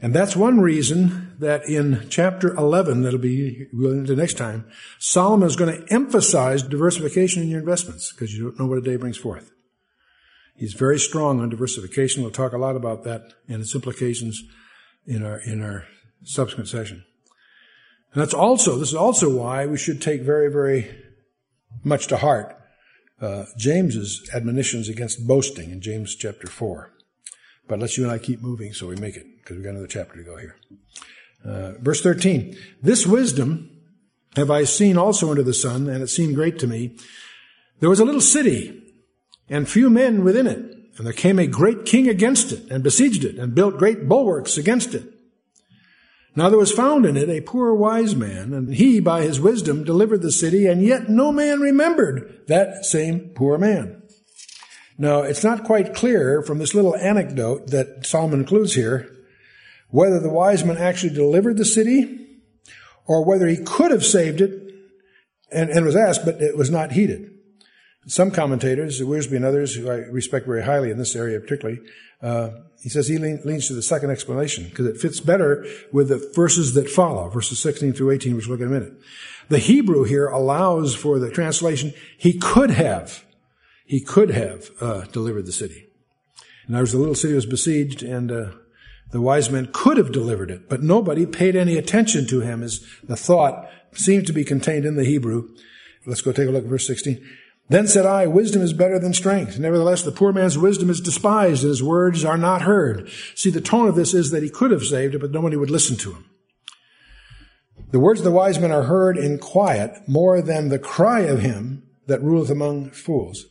and 0.00 0.14
that's 0.14 0.34
one 0.34 0.60
reason 0.60 1.36
that 1.38 1.68
in 1.68 2.06
chapter 2.08 2.54
11, 2.54 3.02
that'll 3.02 3.18
be 3.18 3.66
we'll 3.72 3.94
next 3.94 4.38
time, 4.38 4.64
Solomon 4.98 5.46
is 5.46 5.56
going 5.56 5.76
to 5.76 5.92
emphasize 5.92 6.62
diversification 6.62 7.42
in 7.42 7.50
your 7.50 7.60
investments 7.60 8.12
because 8.12 8.34
you 8.34 8.44
don't 8.44 8.60
know 8.60 8.66
what 8.66 8.78
a 8.78 8.82
day 8.82 8.96
brings 8.96 9.18
forth. 9.18 9.50
He's 10.62 10.74
very 10.74 11.00
strong 11.00 11.40
on 11.40 11.48
diversification. 11.48 12.22
We'll 12.22 12.30
talk 12.30 12.52
a 12.52 12.56
lot 12.56 12.76
about 12.76 13.02
that 13.02 13.32
and 13.48 13.60
its 13.60 13.74
implications 13.74 14.44
in 15.04 15.26
our, 15.26 15.40
in 15.40 15.60
our 15.60 15.86
subsequent 16.22 16.68
session. 16.68 17.02
And 18.12 18.22
that's 18.22 18.32
also, 18.32 18.78
this 18.78 18.90
is 18.90 18.94
also 18.94 19.28
why 19.28 19.66
we 19.66 19.76
should 19.76 20.00
take 20.00 20.22
very, 20.22 20.48
very 20.52 20.88
much 21.82 22.06
to 22.06 22.16
heart 22.16 22.56
uh, 23.20 23.46
James's 23.58 24.30
admonitions 24.32 24.88
against 24.88 25.26
boasting 25.26 25.72
in 25.72 25.80
James 25.80 26.14
chapter 26.14 26.46
4. 26.46 26.92
But 27.66 27.80
let's 27.80 27.98
you 27.98 28.04
and 28.04 28.12
I 28.12 28.18
keep 28.18 28.40
moving 28.40 28.72
so 28.72 28.86
we 28.86 28.94
make 28.94 29.16
it, 29.16 29.26
because 29.38 29.56
we've 29.56 29.64
got 29.64 29.70
another 29.70 29.88
chapter 29.88 30.16
to 30.16 30.22
go 30.22 30.36
here. 30.36 30.54
Uh, 31.44 31.72
verse 31.80 32.00
13. 32.02 32.56
This 32.80 33.04
wisdom 33.04 33.68
have 34.36 34.48
I 34.52 34.62
seen 34.62 34.96
also 34.96 35.28
under 35.28 35.42
the 35.42 35.54
sun, 35.54 35.88
and 35.88 36.04
it 36.04 36.08
seemed 36.08 36.36
great 36.36 36.60
to 36.60 36.68
me. 36.68 36.96
There 37.80 37.90
was 37.90 37.98
a 37.98 38.04
little 38.04 38.20
city 38.20 38.81
and 39.52 39.68
few 39.68 39.90
men 39.90 40.24
within 40.24 40.46
it. 40.46 40.78
And 40.96 41.06
there 41.06 41.12
came 41.12 41.38
a 41.38 41.46
great 41.46 41.84
king 41.84 42.08
against 42.08 42.52
it, 42.52 42.70
and 42.70 42.82
besieged 42.82 43.24
it, 43.24 43.38
and 43.38 43.54
built 43.54 43.78
great 43.78 44.08
bulwarks 44.08 44.56
against 44.56 44.94
it. 44.94 45.04
Now 46.34 46.48
there 46.48 46.58
was 46.58 46.72
found 46.72 47.04
in 47.04 47.16
it 47.16 47.28
a 47.28 47.42
poor 47.42 47.74
wise 47.74 48.16
man, 48.16 48.54
and 48.54 48.74
he 48.74 48.98
by 48.98 49.22
his 49.22 49.38
wisdom 49.38 49.84
delivered 49.84 50.22
the 50.22 50.32
city, 50.32 50.66
and 50.66 50.82
yet 50.82 51.10
no 51.10 51.30
man 51.30 51.60
remembered 51.60 52.40
that 52.48 52.86
same 52.86 53.30
poor 53.34 53.58
man. 53.58 54.02
Now 54.96 55.20
it's 55.20 55.44
not 55.44 55.64
quite 55.64 55.94
clear 55.94 56.42
from 56.42 56.58
this 56.58 56.74
little 56.74 56.96
anecdote 56.96 57.68
that 57.68 58.06
Solomon 58.06 58.40
includes 58.40 58.74
here 58.74 59.10
whether 59.88 60.18
the 60.18 60.30
wise 60.30 60.64
man 60.64 60.78
actually 60.78 61.12
delivered 61.12 61.58
the 61.58 61.66
city 61.66 62.40
or 63.06 63.22
whether 63.22 63.46
he 63.46 63.58
could 63.58 63.90
have 63.90 64.04
saved 64.04 64.40
it 64.40 64.72
and, 65.50 65.68
and 65.68 65.84
was 65.84 65.96
asked, 65.96 66.24
but 66.24 66.40
it 66.40 66.56
was 66.56 66.70
not 66.70 66.92
heeded. 66.92 67.30
Some 68.06 68.30
commentators, 68.32 69.00
Wiersbe 69.00 69.36
and 69.36 69.44
others, 69.44 69.74
who 69.74 69.88
I 69.88 69.96
respect 69.96 70.46
very 70.46 70.62
highly 70.62 70.90
in 70.90 70.98
this 70.98 71.14
area 71.14 71.38
particularly, 71.38 71.80
uh, 72.20 72.50
he 72.82 72.88
says 72.88 73.06
he 73.06 73.18
leans 73.18 73.68
to 73.68 73.74
the 73.74 73.82
second 73.82 74.10
explanation 74.10 74.64
because 74.64 74.86
it 74.86 74.96
fits 74.96 75.20
better 75.20 75.64
with 75.92 76.08
the 76.08 76.18
verses 76.34 76.74
that 76.74 76.90
follow, 76.90 77.28
verses 77.28 77.60
16 77.60 77.92
through 77.92 78.10
18, 78.10 78.34
which 78.34 78.48
we'll 78.48 78.58
look 78.58 78.66
at 78.66 78.70
in 78.70 78.76
a 78.76 78.80
minute. 78.80 79.00
The 79.48 79.58
Hebrew 79.58 80.02
here 80.02 80.26
allows 80.26 80.94
for 80.94 81.20
the 81.20 81.30
translation, 81.30 81.94
he 82.18 82.38
could 82.38 82.70
have, 82.70 83.24
he 83.86 84.00
could 84.00 84.30
have 84.30 84.70
uh, 84.80 85.02
delivered 85.12 85.46
the 85.46 85.52
city. 85.52 85.86
In 86.66 86.74
other 86.74 86.82
words, 86.82 86.92
the 86.92 86.98
little 86.98 87.14
city 87.14 87.34
was 87.34 87.46
besieged 87.46 88.02
and 88.02 88.32
uh, 88.32 88.50
the 89.12 89.20
wise 89.20 89.50
men 89.50 89.68
could 89.72 89.96
have 89.96 90.10
delivered 90.10 90.50
it, 90.50 90.68
but 90.68 90.82
nobody 90.82 91.24
paid 91.26 91.54
any 91.54 91.76
attention 91.76 92.26
to 92.28 92.40
him 92.40 92.62
as 92.64 92.84
the 93.04 93.16
thought 93.16 93.68
seemed 93.92 94.26
to 94.26 94.32
be 94.32 94.44
contained 94.44 94.86
in 94.86 94.96
the 94.96 95.04
Hebrew. 95.04 95.50
Let's 96.04 96.22
go 96.22 96.32
take 96.32 96.48
a 96.48 96.50
look 96.50 96.64
at 96.64 96.70
verse 96.70 96.86
16. 96.86 97.24
Then 97.72 97.86
said 97.86 98.04
I, 98.04 98.26
wisdom 98.26 98.60
is 98.60 98.74
better 98.74 98.98
than 98.98 99.14
strength. 99.14 99.58
Nevertheless, 99.58 100.02
the 100.02 100.12
poor 100.12 100.30
man's 100.30 100.58
wisdom 100.58 100.90
is 100.90 101.00
despised 101.00 101.62
and 101.62 101.70
his 101.70 101.82
words 101.82 102.22
are 102.22 102.36
not 102.36 102.60
heard. 102.60 103.08
See, 103.34 103.48
the 103.48 103.62
tone 103.62 103.88
of 103.88 103.94
this 103.94 104.12
is 104.12 104.30
that 104.30 104.42
he 104.42 104.50
could 104.50 104.70
have 104.72 104.82
saved 104.82 105.14
it, 105.14 105.22
but 105.22 105.30
nobody 105.30 105.56
would 105.56 105.70
listen 105.70 105.96
to 105.96 106.12
him. 106.12 106.26
The 107.90 107.98
words 107.98 108.20
of 108.20 108.24
the 108.24 108.30
wise 108.30 108.58
men 108.58 108.72
are 108.72 108.82
heard 108.82 109.16
in 109.16 109.38
quiet 109.38 110.06
more 110.06 110.42
than 110.42 110.68
the 110.68 110.78
cry 110.78 111.20
of 111.20 111.40
him 111.40 111.84
that 112.08 112.22
ruleth 112.22 112.50
among 112.50 112.90
fools. 112.90 113.46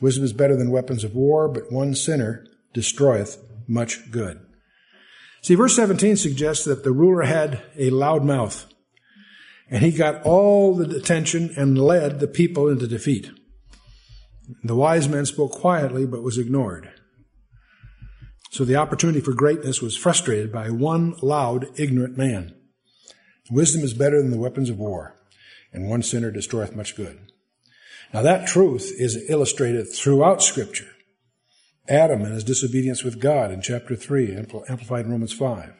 Wisdom 0.00 0.24
is 0.24 0.32
better 0.32 0.54
than 0.54 0.70
weapons 0.70 1.02
of 1.02 1.16
war, 1.16 1.48
but 1.48 1.72
one 1.72 1.96
sinner 1.96 2.46
destroyeth 2.72 3.36
much 3.66 4.12
good. 4.12 4.38
See, 5.42 5.56
verse 5.56 5.74
17 5.74 6.14
suggests 6.14 6.64
that 6.66 6.84
the 6.84 6.92
ruler 6.92 7.22
had 7.22 7.64
a 7.76 7.90
loud 7.90 8.24
mouth, 8.24 8.72
and 9.68 9.82
he 9.82 9.90
got 9.90 10.22
all 10.22 10.76
the 10.76 10.96
attention 10.96 11.52
and 11.56 11.76
led 11.76 12.20
the 12.20 12.28
people 12.28 12.68
into 12.68 12.86
defeat. 12.86 13.32
The 14.62 14.76
wise 14.76 15.08
man 15.08 15.26
spoke 15.26 15.52
quietly 15.52 16.06
but 16.06 16.22
was 16.22 16.38
ignored. 16.38 16.90
So 18.50 18.64
the 18.64 18.76
opportunity 18.76 19.20
for 19.20 19.34
greatness 19.34 19.82
was 19.82 19.96
frustrated 19.96 20.52
by 20.52 20.70
one 20.70 21.14
loud, 21.20 21.66
ignorant 21.78 22.16
man. 22.16 22.54
Wisdom 23.50 23.82
is 23.82 23.92
better 23.92 24.20
than 24.22 24.30
the 24.30 24.38
weapons 24.38 24.70
of 24.70 24.78
war, 24.78 25.16
and 25.72 25.88
one 25.88 26.02
sinner 26.02 26.30
destroyeth 26.30 26.74
much 26.74 26.96
good. 26.96 27.18
Now 28.14 28.22
that 28.22 28.46
truth 28.46 28.92
is 28.96 29.28
illustrated 29.28 29.92
throughout 29.92 30.42
scripture. 30.42 30.88
Adam 31.88 32.22
and 32.22 32.34
his 32.34 32.44
disobedience 32.44 33.04
with 33.04 33.20
God 33.20 33.52
in 33.52 33.60
chapter 33.62 33.94
3, 33.94 34.36
amplified 34.68 35.04
in 35.04 35.12
Romans 35.12 35.32
5. 35.32 35.72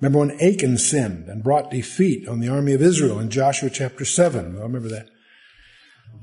Remember 0.00 0.18
when 0.18 0.40
Achan 0.40 0.78
sinned 0.78 1.28
and 1.28 1.44
brought 1.44 1.70
defeat 1.70 2.26
on 2.28 2.40
the 2.40 2.48
army 2.48 2.72
of 2.72 2.82
Israel 2.82 3.20
in 3.20 3.30
Joshua 3.30 3.70
chapter 3.70 4.04
7? 4.04 4.58
I 4.58 4.62
remember 4.62 4.88
that. 4.88 5.08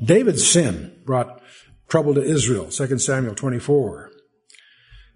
David's 0.04 0.48
sin 0.48 0.96
brought 1.06 1.42
trouble 1.88 2.14
to 2.16 2.24
Israel, 2.24 2.70
2 2.70 2.98
Samuel 3.00 3.36
24. 3.36 4.12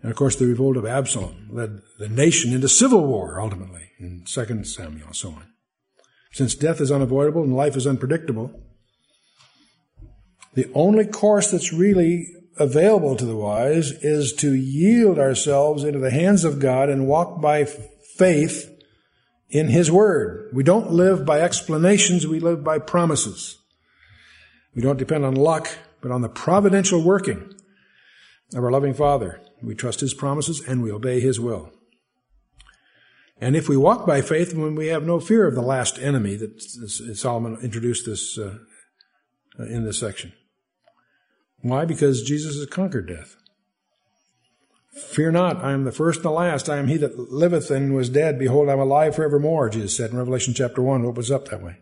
And 0.02 0.12
of 0.12 0.18
course, 0.18 0.36
the 0.36 0.46
revolt 0.46 0.78
of 0.78 0.86
Absalom 0.86 1.50
led 1.52 1.82
the 1.98 2.10
nation 2.10 2.54
into 2.54 2.70
civil 2.70 3.06
war 3.06 3.40
ultimately 3.42 3.92
in 4.00 4.24
2 4.26 4.64
Samuel 4.64 5.08
and 5.08 5.16
so 5.16 5.30
on. 5.30 5.48
Since 6.32 6.56
death 6.56 6.82
is 6.82 6.92
unavoidable 6.92 7.44
and 7.44 7.56
life 7.56 7.76
is 7.76 7.88
unpredictable, 7.88 8.52
the 10.54 10.70
only 10.74 11.06
course 11.06 11.52
that's 11.52 11.74
really 11.74 12.28
available 12.58 13.16
to 13.16 13.26
the 13.26 13.36
wise 13.36 13.92
is 13.92 14.34
to 14.34 14.54
yield 14.54 15.18
ourselves 15.18 15.84
into 15.84 16.00
the 16.00 16.12
hands 16.12 16.44
of 16.44 16.60
God 16.60 16.90
and 16.90 17.08
walk 17.08 17.42
by 17.42 17.66
faith 17.66 18.72
in 19.50 19.70
His 19.70 19.92
Word. 19.92 20.50
We 20.54 20.64
don't 20.64 20.92
live 20.92 21.26
by 21.26 21.42
explanations, 21.42 22.28
we 22.28 22.40
live 22.40 22.64
by 22.64 22.80
promises. 22.80 23.58
We 24.76 24.82
don't 24.82 24.98
depend 24.98 25.26
on 25.26 25.36
luck, 25.36 25.70
but 26.02 26.12
on 26.12 26.22
the 26.22 26.30
providential 26.30 27.02
working 27.02 27.54
of 28.54 28.64
our 28.64 28.72
loving 28.72 28.94
Father. 28.94 29.42
We 29.62 29.74
trust 29.74 30.02
His 30.02 30.14
promises 30.14 30.62
and 30.68 30.84
we 30.84 30.92
obey 30.92 31.20
His 31.20 31.40
will. 31.40 31.72
And 33.40 33.56
if 33.56 33.68
we 33.68 33.76
walk 33.76 34.06
by 34.06 34.22
faith, 34.22 34.54
when 34.54 34.76
we 34.76 34.88
have 34.88 35.04
no 35.04 35.20
fear 35.20 35.48
of 35.48 35.56
the 35.56 35.62
last 35.62 35.98
enemy 36.00 36.36
that 36.36 36.62
Solomon 36.62 37.58
introduced 37.62 38.06
this 38.06 38.38
uh, 38.38 38.60
in 39.60 39.84
this 39.84 40.00
section. 40.00 40.34
Why? 41.62 41.86
Because 41.86 42.24
Jesus 42.24 42.56
has 42.56 42.66
conquered 42.68 43.08
death. 43.08 43.36
Fear 44.94 45.32
not, 45.32 45.64
I 45.64 45.74
am 45.74 45.84
the 45.84 45.92
first 45.92 46.20
and 46.20 46.26
the 46.26 46.32
last. 46.32 46.70
I 46.70 46.78
am 46.78 46.88
he 46.88 46.96
that 46.98 47.20
liveth 47.20 47.70
and 47.70 47.94
was 47.94 48.10
dead. 48.10 48.40
Behold, 48.40 48.70
I 48.70 48.74
am 48.74 48.80
alive 48.80 49.16
forevermore, 49.16 49.70
Jesus 49.70 49.98
said 49.98 50.12
in 50.12 50.18
Revelation 50.18 50.54
chapter 50.54 50.82
1. 50.82 51.04
It 51.04 51.08
opens 51.08 51.32
up 51.32 51.50
that 51.50 51.62
way. 51.62 51.78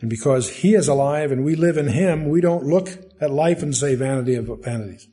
And 0.00 0.08
because 0.08 0.48
He 0.48 0.74
is 0.74 0.88
alive 0.88 1.30
and 1.30 1.44
we 1.44 1.54
live 1.54 1.76
in 1.76 1.88
Him, 1.88 2.28
we 2.28 2.40
don't 2.40 2.64
look 2.64 2.98
at 3.20 3.30
life 3.30 3.62
and 3.62 3.74
say 3.74 3.94
vanity 3.94 4.34
of 4.34 4.50
vanities. 4.62 5.08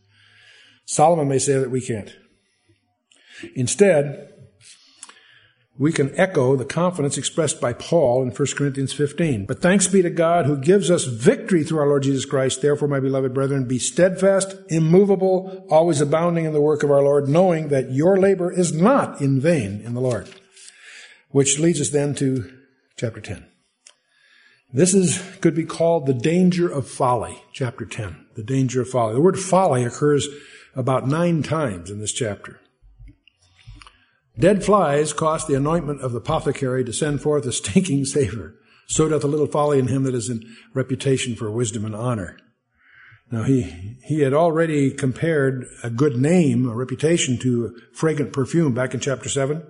Solomon 0.85 1.27
may 1.27 1.39
say 1.39 1.59
that 1.59 1.71
we 1.71 1.81
can't. 1.81 2.15
Instead, 3.55 4.33
we 5.79 5.91
can 5.91 6.17
echo 6.19 6.55
the 6.55 6.65
confidence 6.65 7.17
expressed 7.17 7.61
by 7.61 7.73
Paul 7.73 8.23
in 8.23 8.31
1 8.31 8.47
Corinthians 8.55 8.93
15. 8.93 9.45
But 9.45 9.61
thanks 9.61 9.87
be 9.87 10.01
to 10.01 10.09
God 10.09 10.45
who 10.45 10.57
gives 10.57 10.89
us 10.89 11.03
victory 11.03 11.63
through 11.63 11.79
our 11.79 11.87
Lord 11.87 12.03
Jesus 12.03 12.25
Christ. 12.25 12.61
Therefore, 12.61 12.87
my 12.87 12.99
beloved 12.99 13.33
brethren, 13.33 13.67
be 13.67 13.77
steadfast, 13.77 14.55
immovable, 14.69 15.67
always 15.69 16.01
abounding 16.01 16.45
in 16.45 16.53
the 16.53 16.61
work 16.61 16.81
of 16.81 16.89
our 16.89 17.03
Lord, 17.03 17.27
knowing 17.27 17.67
that 17.67 17.91
your 17.91 18.17
labor 18.17 18.51
is 18.51 18.73
not 18.73 19.21
in 19.21 19.39
vain 19.39 19.81
in 19.81 19.93
the 19.93 20.01
Lord. 20.01 20.27
Which 21.29 21.59
leads 21.59 21.79
us 21.79 21.89
then 21.89 22.15
to 22.15 22.51
chapter 22.95 23.21
10. 23.21 23.46
This 24.71 24.93
is, 24.93 25.21
could 25.39 25.55
be 25.55 25.63
called 25.63 26.05
the 26.05 26.13
danger 26.13 26.69
of 26.69 26.89
folly, 26.89 27.41
chapter 27.53 27.85
10. 27.85 28.27
The 28.35 28.43
danger 28.43 28.81
of 28.81 28.89
folly. 28.89 29.13
The 29.13 29.21
word 29.21 29.39
folly 29.39 29.85
occurs 29.85 30.27
about 30.75 31.07
nine 31.07 31.41
times 31.41 31.89
in 31.89 31.99
this 31.99 32.11
chapter. 32.11 32.59
Dead 34.37 34.63
flies 34.63 35.13
cost 35.13 35.47
the 35.47 35.55
anointment 35.55 36.01
of 36.01 36.11
the 36.11 36.19
apothecary 36.19 36.83
to 36.83 36.93
send 36.93 37.21
forth 37.21 37.45
a 37.45 37.51
stinking 37.51 38.05
savor. 38.05 38.55
So 38.87 39.09
doth 39.09 39.23
a 39.23 39.27
little 39.27 39.47
folly 39.47 39.79
in 39.79 39.87
him 39.87 40.03
that 40.03 40.15
is 40.15 40.29
in 40.29 40.43
reputation 40.73 41.35
for 41.35 41.49
wisdom 41.49 41.85
and 41.85 41.95
honor. 41.95 42.37
Now 43.31 43.43
he, 43.43 43.97
he 44.03 44.21
had 44.21 44.33
already 44.33 44.91
compared 44.91 45.65
a 45.83 45.89
good 45.89 46.15
name, 46.17 46.69
a 46.69 46.75
reputation 46.75 47.37
to 47.39 47.75
fragrant 47.93 48.31
perfume 48.31 48.73
back 48.73 48.93
in 48.93 48.99
chapter 48.99 49.27
7. 49.27 49.63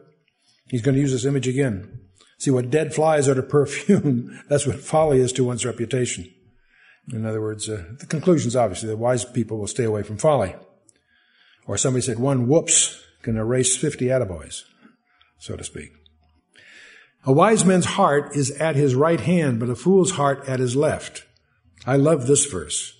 He's 0.69 0.81
going 0.81 0.95
to 0.95 1.01
use 1.01 1.11
this 1.11 1.25
image 1.25 1.47
again. 1.47 2.01
See 2.37 2.51
what 2.51 2.69
dead 2.69 2.93
flies 2.93 3.27
are 3.27 3.35
to 3.35 3.43
perfume, 3.57 4.41
that's 4.47 4.67
what 4.67 4.79
folly 4.79 5.19
is 5.19 5.33
to 5.33 5.43
one's 5.43 5.65
reputation. 5.65 6.33
In 7.11 7.25
other 7.25 7.41
words, 7.41 7.69
uh, 7.69 7.85
the 7.99 8.05
conclusion 8.05 8.49
is 8.49 8.55
obviously 8.55 8.89
that 8.89 8.97
wise 8.97 9.23
people 9.23 9.57
will 9.57 9.67
stay 9.67 9.85
away 9.85 10.03
from 10.03 10.17
folly. 10.17 10.55
Or 11.65 11.77
somebody 11.77 12.01
said 12.01 12.19
one 12.19 12.47
whoops 12.47 13.01
can 13.21 13.37
erase 13.37 13.75
50 13.75 14.05
attaboys, 14.05 14.63
so 15.37 15.55
to 15.55 15.63
speak. 15.63 15.91
A 17.25 17.33
wise 17.33 17.65
man's 17.65 17.85
heart 17.85 18.35
is 18.35 18.51
at 18.51 18.75
his 18.75 18.95
right 18.95 19.19
hand, 19.19 19.59
but 19.59 19.69
a 19.69 19.75
fool's 19.75 20.11
heart 20.11 20.47
at 20.47 20.59
his 20.59 20.75
left. 20.75 21.25
I 21.85 21.97
love 21.97 22.27
this 22.27 22.45
verse. 22.45 22.93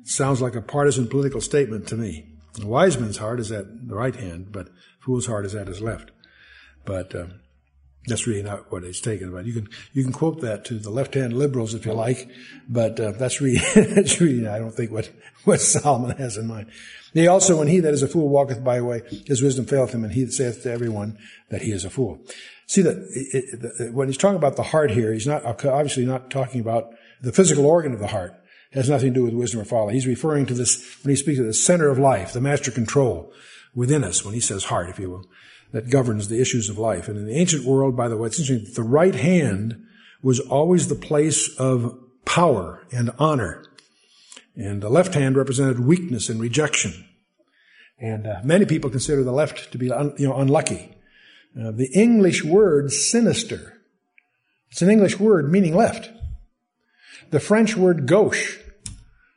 It 0.00 0.08
sounds 0.08 0.40
like 0.40 0.54
a 0.54 0.62
partisan 0.62 1.08
political 1.08 1.40
statement 1.40 1.88
to 1.88 1.96
me. 1.96 2.26
A 2.62 2.66
wise 2.66 2.98
man's 2.98 3.18
heart 3.18 3.40
is 3.40 3.50
at 3.50 3.88
the 3.88 3.94
right 3.94 4.14
hand, 4.14 4.52
but 4.52 4.68
a 4.68 4.70
fool's 5.00 5.26
heart 5.26 5.44
is 5.46 5.54
at 5.54 5.66
his 5.66 5.80
left. 5.80 6.10
But 6.84 7.14
um, 7.14 7.40
that's 8.06 8.26
really 8.26 8.42
not 8.42 8.70
what 8.70 8.84
he's 8.84 9.00
taking 9.00 9.28
about. 9.28 9.46
You 9.46 9.52
can 9.52 9.68
you 9.92 10.02
can 10.02 10.12
quote 10.12 10.40
that 10.40 10.64
to 10.66 10.78
the 10.78 10.90
left-hand 10.90 11.32
liberals 11.32 11.74
if 11.74 11.84
you 11.84 11.92
like, 11.92 12.28
but 12.68 12.98
uh, 13.00 13.12
that's 13.12 13.40
really 13.40 13.58
that's 13.74 14.20
really 14.20 14.46
I 14.46 14.58
don't 14.58 14.74
think 14.74 14.90
what 14.90 15.10
what 15.44 15.60
Solomon 15.60 16.16
has 16.16 16.36
in 16.36 16.46
mind. 16.46 16.70
He 17.12 17.26
also, 17.28 17.56
when 17.56 17.68
he 17.68 17.80
that 17.80 17.94
is 17.94 18.02
a 18.02 18.08
fool 18.08 18.28
walketh 18.28 18.62
by 18.62 18.80
way, 18.80 19.02
his 19.26 19.42
wisdom 19.42 19.64
faileth 19.64 19.94
him, 19.94 20.04
and 20.04 20.12
he 20.12 20.24
that 20.24 20.32
saith 20.32 20.62
to 20.64 20.72
everyone 20.72 21.18
that 21.48 21.62
he 21.62 21.72
is 21.72 21.84
a 21.84 21.90
fool. 21.90 22.20
See 22.66 22.82
that 22.82 23.90
when 23.94 24.08
he's 24.08 24.18
talking 24.18 24.36
about 24.36 24.56
the 24.56 24.62
heart 24.62 24.90
here, 24.90 25.12
he's 25.12 25.26
not 25.26 25.44
obviously 25.44 26.04
not 26.04 26.30
talking 26.30 26.60
about 26.60 26.94
the 27.22 27.32
physical 27.32 27.66
organ 27.66 27.92
of 27.92 28.00
the 28.00 28.08
heart. 28.08 28.34
It 28.72 28.76
has 28.76 28.90
nothing 28.90 29.14
to 29.14 29.20
do 29.20 29.24
with 29.24 29.34
wisdom 29.34 29.60
or 29.60 29.64
folly. 29.64 29.94
He's 29.94 30.06
referring 30.06 30.46
to 30.46 30.54
this 30.54 31.02
when 31.02 31.10
he 31.10 31.16
speaks 31.16 31.38
of 31.38 31.46
the 31.46 31.54
center 31.54 31.88
of 31.88 31.98
life, 31.98 32.32
the 32.32 32.40
master 32.40 32.70
control 32.70 33.32
within 33.74 34.04
us. 34.04 34.24
When 34.24 34.34
he 34.34 34.40
says 34.40 34.64
heart, 34.64 34.90
if 34.90 34.98
you 34.98 35.10
will 35.10 35.26
that 35.76 35.90
governs 35.90 36.28
the 36.28 36.40
issues 36.40 36.70
of 36.70 36.78
life. 36.78 37.06
And 37.06 37.18
in 37.18 37.26
the 37.26 37.38
ancient 37.38 37.66
world, 37.66 37.94
by 37.94 38.08
the 38.08 38.16
way, 38.16 38.28
it's 38.28 38.40
interesting, 38.40 38.72
the 38.72 38.82
right 38.82 39.14
hand 39.14 39.84
was 40.22 40.40
always 40.40 40.88
the 40.88 40.94
place 40.94 41.54
of 41.58 41.98
power 42.24 42.82
and 42.90 43.10
honor. 43.18 43.62
And 44.54 44.80
the 44.80 44.88
left 44.88 45.12
hand 45.12 45.36
represented 45.36 45.80
weakness 45.80 46.30
and 46.30 46.40
rejection. 46.40 47.04
And 47.98 48.26
uh, 48.26 48.40
many 48.42 48.64
people 48.64 48.88
consider 48.88 49.22
the 49.22 49.32
left 49.32 49.70
to 49.72 49.76
be 49.76 49.92
un, 49.92 50.14
you 50.16 50.26
know, 50.26 50.38
unlucky. 50.38 50.96
Uh, 51.54 51.72
the 51.72 51.90
English 51.92 52.42
word 52.42 52.90
sinister, 52.90 53.78
it's 54.70 54.80
an 54.80 54.88
English 54.88 55.20
word 55.20 55.52
meaning 55.52 55.76
left. 55.76 56.08
The 57.32 57.40
French 57.40 57.76
word 57.76 58.06
gauche, 58.06 58.56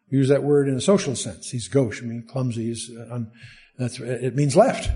use 0.09 0.29
that 0.29 0.43
word 0.43 0.69
in 0.69 0.75
a 0.75 0.81
social 0.81 1.17
sense. 1.17 1.49
He's 1.49 1.67
gauche, 1.67 2.01
I 2.01 2.05
mean 2.05 2.25
clumsy. 2.25 2.67
He's, 2.67 2.89
uh, 2.97 3.13
un, 3.13 3.31
that's, 3.77 3.99
it 3.99 4.37
means 4.37 4.55
left. 4.55 4.89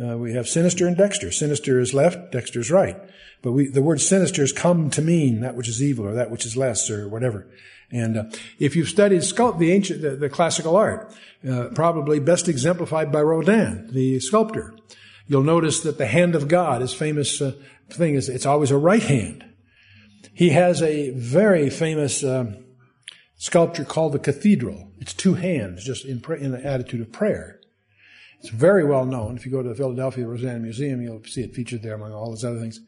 Uh, 0.00 0.16
we 0.16 0.32
have 0.32 0.48
sinister 0.48 0.86
and 0.86 0.96
dexter. 0.96 1.30
Sinister 1.30 1.78
is 1.78 1.92
left, 1.92 2.32
dexter 2.32 2.60
is 2.60 2.70
right. 2.70 2.96
But 3.42 3.52
we, 3.52 3.68
the 3.68 3.82
word 3.82 4.00
sinister 4.00 4.42
has 4.42 4.52
come 4.52 4.88
to 4.90 5.02
mean 5.02 5.40
that 5.40 5.56
which 5.56 5.68
is 5.68 5.82
evil 5.82 6.06
or 6.06 6.14
that 6.14 6.30
which 6.30 6.46
is 6.46 6.56
less 6.56 6.90
or 6.90 7.08
whatever. 7.08 7.46
And 7.90 8.16
uh, 8.16 8.24
if 8.58 8.74
you've 8.74 8.88
studied 8.88 9.20
sculpt, 9.20 9.58
the 9.58 9.72
ancient, 9.72 10.00
the, 10.00 10.16
the 10.16 10.30
classical 10.30 10.76
art, 10.76 11.14
uh, 11.48 11.68
probably 11.74 12.20
best 12.20 12.48
exemplified 12.48 13.12
by 13.12 13.20
Rodin, 13.20 13.92
the 13.92 14.18
sculptor, 14.20 14.74
you'll 15.26 15.42
notice 15.42 15.80
that 15.80 15.98
the 15.98 16.06
hand 16.06 16.34
of 16.34 16.48
God, 16.48 16.80
his 16.80 16.94
famous 16.94 17.42
uh, 17.42 17.52
thing 17.90 18.14
is, 18.14 18.30
it's 18.30 18.46
always 18.46 18.70
a 18.70 18.78
right 18.78 19.02
hand. 19.02 19.44
He 20.32 20.50
has 20.50 20.80
a 20.80 21.10
very 21.10 21.68
famous 21.68 22.24
um, 22.24 22.64
sculpture 23.36 23.84
called 23.84 24.12
the 24.12 24.18
Cathedral. 24.18 24.90
It's 24.98 25.12
two 25.12 25.34
hands, 25.34 25.84
just 25.84 26.06
in, 26.06 26.22
in 26.40 26.52
the 26.52 26.64
attitude 26.64 27.02
of 27.02 27.12
prayer. 27.12 27.60
It's 28.42 28.50
very 28.50 28.84
well 28.84 29.04
known. 29.04 29.36
If 29.36 29.46
you 29.46 29.52
go 29.52 29.62
to 29.62 29.68
the 29.68 29.74
Philadelphia 29.76 30.26
Rodin 30.26 30.62
Museum, 30.62 31.00
you'll 31.00 31.22
see 31.22 31.42
it 31.42 31.54
featured 31.54 31.82
there 31.82 31.94
among 31.94 32.12
all 32.12 32.30
those 32.30 32.44
other 32.44 32.58
things. 32.58 32.80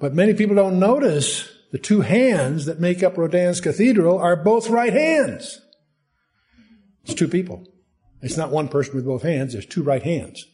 But 0.00 0.14
many 0.14 0.34
people 0.34 0.56
don't 0.56 0.80
notice 0.80 1.48
the 1.70 1.78
two 1.78 2.00
hands 2.00 2.66
that 2.66 2.80
make 2.80 3.04
up 3.04 3.16
Rodin's 3.16 3.60
cathedral 3.60 4.18
are 4.18 4.34
both 4.34 4.68
right 4.68 4.92
hands. 4.92 5.60
It's 7.04 7.14
two 7.14 7.28
people. 7.28 7.68
It's 8.20 8.36
not 8.36 8.50
one 8.50 8.66
person 8.66 8.96
with 8.96 9.06
both 9.06 9.22
hands. 9.22 9.52
There's 9.52 9.64
two 9.64 9.84
right 9.84 10.02
hands, 10.02 10.44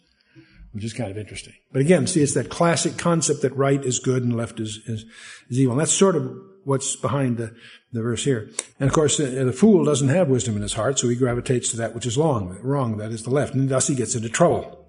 which 0.73 0.85
is 0.85 0.93
kind 0.93 1.11
of 1.11 1.17
interesting. 1.17 1.55
But 1.73 1.81
again, 1.81 2.07
see, 2.07 2.23
it's 2.23 2.35
that 2.35 2.51
classic 2.51 2.99
concept 2.99 3.41
that 3.41 3.57
right 3.57 3.83
is 3.83 4.01
good 4.01 4.23
and 4.23 4.37
left 4.37 4.61
is, 4.61 4.81
is, 4.85 5.07
is 5.49 5.59
evil. 5.59 5.73
And 5.73 5.81
that's 5.81 5.93
sort 5.93 6.15
of 6.15 6.31
what's 6.67 6.97
behind 6.97 7.37
the, 7.37 7.55
the 7.93 8.03
verse 8.03 8.25
here. 8.25 8.51
And 8.81 8.89
of 8.89 8.93
course, 8.93 9.17
the, 9.17 9.27
the, 9.27 9.53
fool 9.53 9.85
doesn't 9.85 10.09
have 10.09 10.29
wisdom 10.29 10.57
in 10.57 10.63
his 10.63 10.73
heart, 10.73 10.99
so 10.99 11.09
he 11.09 11.15
gravitates 11.15 11.71
to 11.71 11.77
that 11.77 11.95
which 11.95 12.07
is 12.07 12.19
wrong, 12.19 12.59
wrong, 12.61 12.97
that 12.97 13.13
is 13.13 13.23
the 13.23 13.31
left, 13.31 13.55
and 13.55 13.69
thus 13.69 13.87
he 13.87 13.95
gets 13.95 14.17
into 14.17 14.29
trouble. 14.29 14.85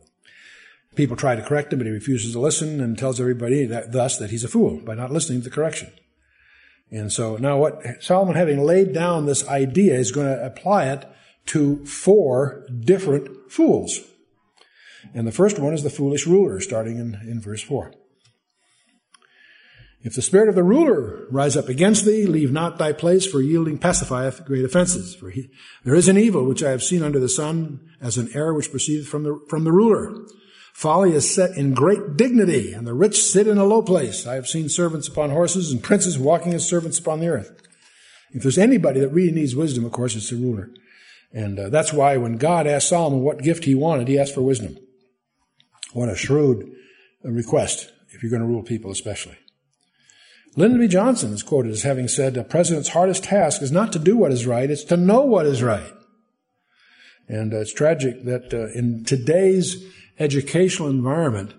People 0.95 1.15
try 1.15 1.35
to 1.35 1.43
correct 1.43 1.71
him, 1.71 1.77
but 1.77 1.85
he 1.85 1.91
refuses 1.91 2.33
to 2.33 2.39
listen 2.39 2.81
and 2.81 2.97
tells 2.97 3.19
everybody 3.19 3.63
that, 3.65 3.91
thus 3.91 4.17
that 4.17 4.31
he's 4.31 4.43
a 4.43 4.47
fool 4.47 4.81
by 4.81 4.95
not 4.95 5.11
listening 5.11 5.41
to 5.41 5.43
the 5.43 5.55
correction. 5.55 5.91
And 6.89 7.13
so 7.13 7.37
now 7.37 7.59
what 7.59 7.83
Solomon 8.01 8.35
having 8.35 8.63
laid 8.63 8.91
down 8.91 9.27
this 9.27 9.47
idea 9.47 9.93
is 9.93 10.11
going 10.11 10.27
to 10.27 10.43
apply 10.43 10.85
it 10.85 11.05
to 11.47 11.85
four 11.85 12.65
different 12.79 13.51
fools. 13.51 13.99
And 15.13 15.27
the 15.27 15.31
first 15.31 15.59
one 15.59 15.75
is 15.75 15.83
the 15.83 15.91
foolish 15.91 16.25
ruler, 16.25 16.59
starting 16.59 16.97
in, 16.97 17.19
in 17.29 17.39
verse 17.39 17.61
4. 17.61 17.93
If 20.07 20.15
the 20.15 20.21
spirit 20.21 20.47
of 20.47 20.55
the 20.55 20.63
ruler 20.63 21.27
rise 21.29 21.57
up 21.57 21.67
against 21.67 22.05
thee, 22.05 22.25
leave 22.25 22.49
not 22.49 22.77
thy 22.77 22.93
place, 22.93 23.27
for 23.27 23.41
yielding 23.41 23.77
pacifieth 23.77 24.45
great 24.45 24.63
offenses. 24.63 25.13
For 25.13 25.31
he, 25.31 25.49
there 25.83 25.95
is 25.95 26.07
an 26.07 26.17
evil 26.17 26.45
which 26.45 26.63
I 26.63 26.71
have 26.71 26.81
seen 26.81 27.03
under 27.03 27.19
the 27.19 27.27
sun, 27.27 27.81
as 27.99 28.15
an 28.15 28.29
error 28.33 28.53
which 28.53 28.71
proceedeth 28.71 29.09
from 29.09 29.23
the, 29.23 29.37
from 29.49 29.65
the 29.65 29.71
ruler. 29.73 30.15
Folly 30.73 31.11
is 31.11 31.35
set 31.35 31.57
in 31.57 31.73
great 31.73 32.15
dignity, 32.15 32.71
and 32.71 32.87
the 32.87 32.93
rich 32.93 33.21
sit 33.21 33.47
in 33.47 33.57
a 33.57 33.65
low 33.65 33.81
place. 33.81 34.25
I 34.25 34.35
have 34.35 34.47
seen 34.47 34.69
servants 34.69 35.09
upon 35.09 35.31
horses, 35.31 35.73
and 35.73 35.83
princes 35.83 36.17
walking 36.17 36.53
as 36.53 36.65
servants 36.65 36.99
upon 36.99 37.19
the 37.19 37.27
earth. 37.27 37.51
If 38.31 38.43
there's 38.43 38.57
anybody 38.57 39.01
that 39.01 39.09
really 39.09 39.33
needs 39.33 39.57
wisdom, 39.57 39.83
of 39.83 39.91
course, 39.91 40.15
it's 40.15 40.29
the 40.29 40.37
ruler. 40.37 40.69
And 41.33 41.59
uh, 41.59 41.67
that's 41.67 41.91
why 41.91 42.15
when 42.15 42.37
God 42.37 42.65
asked 42.65 42.87
Solomon 42.87 43.23
what 43.23 43.43
gift 43.43 43.65
he 43.65 43.75
wanted, 43.75 44.07
he 44.07 44.17
asked 44.17 44.35
for 44.35 44.41
wisdom. 44.41 44.77
What 45.91 46.07
a 46.07 46.15
shrewd 46.15 46.71
request, 47.23 47.91
if 48.11 48.23
you're 48.23 48.31
going 48.31 48.41
to 48.41 48.47
rule 48.47 48.63
people 48.63 48.89
especially. 48.89 49.37
Lyndon 50.57 50.79
B. 50.79 50.87
Johnson 50.87 51.33
is 51.33 51.43
quoted 51.43 51.71
as 51.71 51.83
having 51.83 52.07
said, 52.07 52.35
a 52.35 52.43
president's 52.43 52.89
hardest 52.89 53.25
task 53.25 53.61
is 53.61 53.71
not 53.71 53.93
to 53.93 53.99
do 53.99 54.17
what 54.17 54.31
is 54.31 54.47
right, 54.47 54.71
it's 54.71 54.83
to 54.85 54.97
know 54.97 55.21
what 55.21 55.45
is 55.45 55.61
right. 55.61 55.93
And 57.27 57.53
uh, 57.53 57.57
it's 57.57 57.71
tragic 57.71 58.25
that 58.25 58.51
uh, 58.51 58.71
in 58.77 59.05
today's 59.05 59.85
educational 60.17 60.89
environment, 60.89 61.53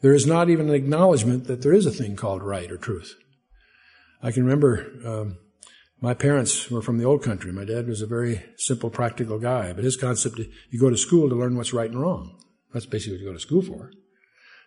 there 0.00 0.14
is 0.14 0.26
not 0.26 0.48
even 0.48 0.70
an 0.70 0.74
acknowledgement 0.74 1.48
that 1.48 1.60
there 1.60 1.74
is 1.74 1.84
a 1.84 1.90
thing 1.90 2.16
called 2.16 2.42
right 2.42 2.72
or 2.72 2.78
truth. 2.78 3.14
I 4.22 4.32
can 4.32 4.44
remember 4.44 4.90
um, 5.04 5.36
my 6.00 6.14
parents 6.14 6.70
were 6.70 6.80
from 6.80 6.96
the 6.96 7.04
old 7.04 7.22
country. 7.22 7.52
My 7.52 7.66
dad 7.66 7.88
was 7.88 8.00
a 8.00 8.06
very 8.06 8.42
simple, 8.56 8.88
practical 8.88 9.38
guy, 9.38 9.74
but 9.74 9.84
his 9.84 9.98
concept, 9.98 10.40
you 10.70 10.80
go 10.80 10.88
to 10.88 10.96
school 10.96 11.28
to 11.28 11.34
learn 11.34 11.56
what's 11.56 11.74
right 11.74 11.90
and 11.90 12.00
wrong. 12.00 12.38
That's 12.72 12.86
basically 12.86 13.18
what 13.18 13.20
you 13.20 13.28
go 13.28 13.34
to 13.34 13.40
school 13.40 13.60
for. 13.60 13.90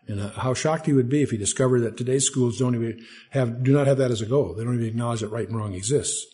And 0.08 0.20
uh, 0.20 0.30
how 0.32 0.54
shocked 0.54 0.86
he 0.86 0.94
would 0.94 1.10
be 1.10 1.22
if 1.22 1.32
he 1.32 1.38
discovered 1.38 1.80
that 1.82 1.98
today's 1.98 2.26
schools 2.26 2.60
don't 2.60 2.76
even 2.76 3.06
have, 3.30 3.64
do 3.64 3.72
not 3.72 3.88
have 3.88 3.98
that 3.98 4.12
as 4.12 4.22
a 4.22 4.26
goal. 4.26 4.54
They 4.54 4.64
don't 4.64 4.76
even 4.76 4.88
acknowledge 4.88 5.22
that 5.22 5.30
right 5.30 5.48
and 5.48 5.58
wrong 5.58 5.74
exists. 5.74 6.26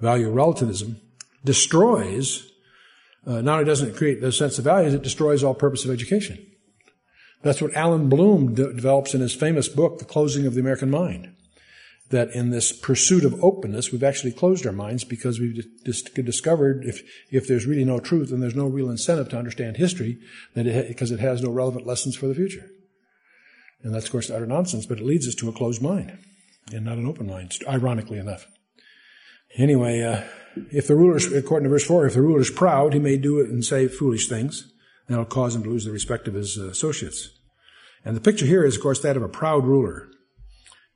Value 0.00 0.30
relativism 0.30 1.00
destroys, 1.44 2.50
uh, 3.26 3.40
not 3.40 3.54
only 3.54 3.64
doesn't 3.64 3.90
it 3.90 3.96
create 3.96 4.20
the 4.20 4.32
sense 4.32 4.58
of 4.58 4.64
values, 4.64 4.94
it 4.94 5.02
destroys 5.02 5.44
all 5.44 5.54
purpose 5.54 5.84
of 5.84 5.90
education. 5.90 6.44
That's 7.42 7.60
what 7.62 7.74
Allan 7.74 8.08
Bloom 8.08 8.54
de- 8.54 8.72
develops 8.72 9.14
in 9.14 9.20
his 9.20 9.34
famous 9.34 9.68
book, 9.68 9.98
The 9.98 10.04
Closing 10.04 10.46
of 10.46 10.54
the 10.54 10.60
American 10.60 10.90
Mind. 10.90 11.34
That 12.10 12.30
in 12.30 12.50
this 12.50 12.72
pursuit 12.72 13.22
of 13.22 13.44
openness, 13.44 13.92
we've 13.92 14.02
actually 14.02 14.32
closed 14.32 14.66
our 14.66 14.72
minds 14.72 15.04
because 15.04 15.38
we've 15.38 15.62
just 15.84 16.14
discovered 16.14 16.84
if, 16.84 17.02
if 17.30 17.46
there's 17.46 17.66
really 17.66 17.84
no 17.84 18.00
truth 18.00 18.32
and 18.32 18.42
there's 18.42 18.54
no 18.54 18.66
real 18.66 18.88
incentive 18.88 19.28
to 19.28 19.38
understand 19.38 19.76
history, 19.76 20.18
that 20.54 20.66
it, 20.66 20.88
because 20.88 21.10
it 21.10 21.20
has 21.20 21.42
no 21.42 21.50
relevant 21.50 21.86
lessons 21.86 22.16
for 22.16 22.26
the 22.26 22.34
future. 22.34 22.70
And 23.82 23.94
that's, 23.94 24.06
of 24.06 24.12
course, 24.12 24.30
utter 24.30 24.46
nonsense, 24.46 24.86
but 24.86 24.98
it 24.98 25.04
leads 25.04 25.28
us 25.28 25.34
to 25.36 25.48
a 25.48 25.52
closed 25.52 25.82
mind 25.82 26.18
and 26.72 26.84
not 26.84 26.98
an 26.98 27.06
open 27.06 27.26
mind, 27.26 27.52
ironically 27.68 28.18
enough. 28.18 28.46
Anyway, 29.56 30.02
uh, 30.02 30.22
if 30.70 30.86
the 30.86 30.96
ruler, 30.96 31.18
according 31.36 31.64
to 31.64 31.70
verse 31.70 31.84
4, 31.84 32.06
if 32.06 32.14
the 32.14 32.22
ruler 32.22 32.40
is 32.40 32.50
proud, 32.50 32.92
he 32.92 32.98
may 32.98 33.16
do 33.16 33.40
it 33.40 33.48
and 33.48 33.64
say 33.64 33.88
foolish 33.88 34.28
things. 34.28 34.62
And 35.06 35.14
That'll 35.14 35.24
cause 35.24 35.54
him 35.54 35.62
to 35.62 35.70
lose 35.70 35.84
the 35.84 35.92
respect 35.92 36.28
of 36.28 36.34
his 36.34 36.58
uh, 36.58 36.68
associates. 36.68 37.30
And 38.04 38.16
the 38.16 38.20
picture 38.20 38.46
here 38.46 38.64
is, 38.64 38.76
of 38.76 38.82
course, 38.82 39.00
that 39.00 39.16
of 39.16 39.22
a 39.22 39.28
proud 39.28 39.64
ruler 39.64 40.08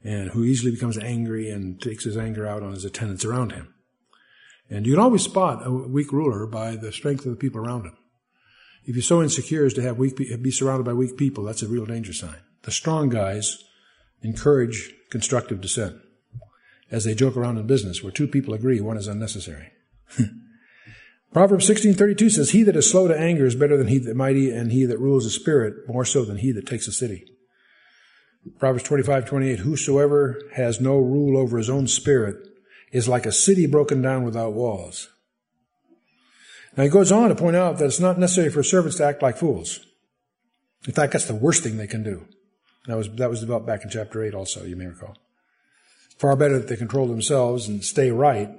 and 0.05 0.31
who 0.31 0.45
easily 0.45 0.73
becomes 0.73 0.99
angry 0.99 1.49
and 1.51 1.81
takes 1.81 2.05
his 2.05 2.17
anger 2.17 2.47
out 2.47 2.63
on 2.63 2.73
his 2.73 2.85
attendants 2.85 3.25
around 3.25 3.53
him. 3.53 3.73
And 4.69 4.87
you 4.87 4.95
can 4.95 5.03
always 5.03 5.23
spot 5.23 5.67
a 5.67 5.71
weak 5.71 6.13
ruler 6.13 6.47
by 6.47 6.77
the 6.77 6.93
strength 6.93 7.25
of 7.25 7.31
the 7.31 7.37
people 7.37 7.61
around 7.61 7.85
him. 7.85 7.97
If 8.85 8.97
you're 8.97 9.03
so 9.03 9.23
insecure 9.23 9.65
as 9.65 9.75
to 9.75 9.83
have 9.83 9.99
weak, 9.99 10.17
be 10.17 10.51
surrounded 10.51 10.85
by 10.85 10.93
weak 10.93 11.17
people, 11.17 11.45
that's 11.45 11.63
a 11.63 11.69
real 11.69 11.87
danger 11.87 12.13
sign. 12.13 12.41
The 12.63 12.71
strong 12.71 13.09
guys 13.09 13.65
encourage 14.23 14.93
constructive 15.11 15.61
dissent 15.61 15.97
as 16.91 17.05
they 17.05 17.15
joke 17.15 17.37
around 17.37 17.59
in 17.59 17.67
business 17.67 18.03
where 18.03 18.13
two 18.13 18.29
people 18.29 18.55
agree 18.55 18.81
one 18.81 18.97
is 18.97 19.09
unnecessary. 19.09 19.73
Proverbs 21.33 21.69
16:32 21.69 22.31
says, 22.31 22.51
"He 22.51 22.63
that 22.65 22.77
is 22.77 22.91
slow 22.91 23.09
to 23.09 23.19
anger 23.19 23.47
is 23.47 23.55
better 23.55 23.79
than 23.79 23.89
he 23.89 23.99
that 23.99 24.15
mighty, 24.15 24.51
and 24.51 24.71
he 24.71 24.85
that 24.85 25.01
rules 25.01 25.25
a 25.25 25.31
spirit 25.31 25.75
more 25.89 26.05
so 26.05 26.25
than 26.25 26.37
he 26.37 26.53
that 26.53 26.67
takes 26.67 26.87
a 26.87 26.93
city." 26.93 27.25
Proverbs 28.59 28.85
25:28, 28.85 29.61
"Whosoever 29.61 30.39
has 30.53 30.81
no 30.81 30.99
rule 30.99 31.39
over 31.39 31.57
his 31.57 31.71
own 31.71 31.87
spirit 31.87 32.37
is 32.93 33.09
like 33.09 33.25
a 33.25 33.33
city 33.33 33.67
broken 33.67 34.03
down 34.03 34.25
without 34.25 34.53
walls." 34.53 35.09
Now 36.77 36.85
he 36.85 36.91
goes 36.91 37.11
on 37.11 37.31
to 37.31 37.35
point 37.35 37.57
out 37.57 37.79
that 37.79 37.87
it's 37.87 38.01
not 38.01 38.19
necessary 38.19 38.51
for 38.51 38.63
servants 38.63 38.99
to 38.99 39.05
act 39.05 39.23
like 39.23 39.39
fools. 39.39 39.81
In 40.87 40.93
fact, 40.93 41.13
that's 41.13 41.27
the 41.27 41.35
worst 41.35 41.63
thing 41.63 41.77
they 41.77 41.87
can 41.87 42.03
do. 42.03 42.27
That 42.87 42.97
was 42.97 43.09
that 43.17 43.31
was 43.31 43.41
developed 43.41 43.67
back 43.67 43.85
in 43.85 43.91
chapter 43.91 44.23
eight, 44.23 44.35
also 44.35 44.65
you 44.65 44.77
may 44.77 44.87
recall. 44.87 45.17
Far 46.19 46.37
better 46.37 46.59
that 46.59 46.69
they 46.69 46.77
control 46.77 47.07
themselves 47.07 47.69
and 47.69 47.85
stay 47.85 48.11
right 48.11 48.51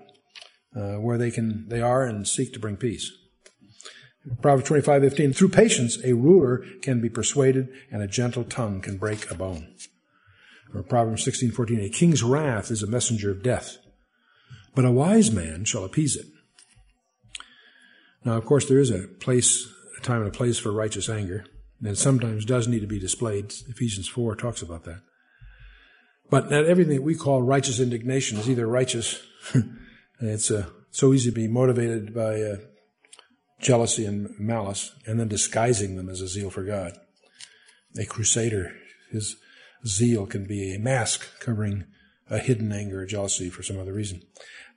uh, 0.76 0.96
where 0.96 1.18
they 1.18 1.32
can 1.32 1.68
they 1.68 1.82
are 1.82 2.04
and 2.04 2.28
seek 2.28 2.54
to 2.54 2.60
bring 2.60 2.78
peace. 2.78 3.12
Proverbs 4.42 4.70
25:15 4.70 5.36
Through 5.36 5.50
patience 5.50 5.98
a 6.04 6.14
ruler 6.14 6.64
can 6.82 7.02
be 7.02 7.10
persuaded 7.10 7.70
and 7.92 8.02
a 8.02 8.08
gentle 8.08 8.44
tongue 8.44 8.82
can 8.82 8.98
break 8.98 9.30
a 9.30 9.36
bone. 9.36 9.76
Or 10.74 10.84
Proverbs 10.84 11.26
16:14 11.26 11.86
A 11.86 11.90
king's 11.90 12.24
wrath 12.24 12.72
is 12.72 12.82
a 12.82 12.88
messenger 12.88 13.30
of 13.30 13.44
death, 13.44 13.78
but 14.74 14.86
a 14.86 14.92
wise 14.92 15.32
man 15.32 15.66
shall 15.66 15.84
appease 15.84 16.16
it. 16.16 16.28
Now 18.24 18.38
of 18.38 18.46
course 18.46 18.68
there 18.68 18.80
is 18.80 18.90
a 18.90 19.08
place 19.20 19.68
a 19.98 20.02
time 20.02 20.22
and 20.22 20.30
a 20.30 20.38
place 20.38 20.58
for 20.58 20.72
righteous 20.72 21.10
anger 21.10 21.46
and 21.82 21.98
sometimes 21.98 22.46
does 22.46 22.68
need 22.68 22.82
to 22.82 22.88
be 22.88 23.00
displayed. 23.00 23.54
Ephesians 23.68 24.08
4 24.08 24.36
talks 24.36 24.62
about 24.62 24.84
that. 24.84 25.02
But 26.30 26.50
not 26.50 26.66
everything 26.66 26.96
that 26.96 27.04
we 27.04 27.16
call 27.16 27.42
righteous 27.42 27.80
indignation 27.80 28.40
is 28.40 28.50
either 28.50 28.68
righteous 28.68 29.22
It's 30.20 30.52
uh, 30.52 30.68
so 30.92 31.14
easy 31.14 31.32
to 31.32 31.36
be 31.36 31.48
motivated 31.48 32.14
by 32.14 32.42
uh, 32.42 32.56
jealousy 33.60 34.06
and 34.06 34.30
malice 34.40 34.94
and 35.06 35.20
then 35.20 35.28
disguising 35.28 35.96
them 35.96 36.10
as 36.10 36.22
a 36.22 36.28
zeal 36.28 36.50
for 36.50 36.64
God. 36.64 36.98
A 37.98 38.06
crusader, 38.06 38.74
his 39.12 39.36
zeal 39.86 40.26
can 40.26 40.46
be 40.46 40.74
a 40.74 40.80
mask 40.80 41.40
covering 41.40 41.86
a 42.30 42.38
hidden 42.38 42.72
anger 42.72 43.02
or 43.02 43.06
jealousy 43.06 43.50
for 43.50 43.64
some 43.64 43.80
other 43.80 43.92
reason. 43.94 44.22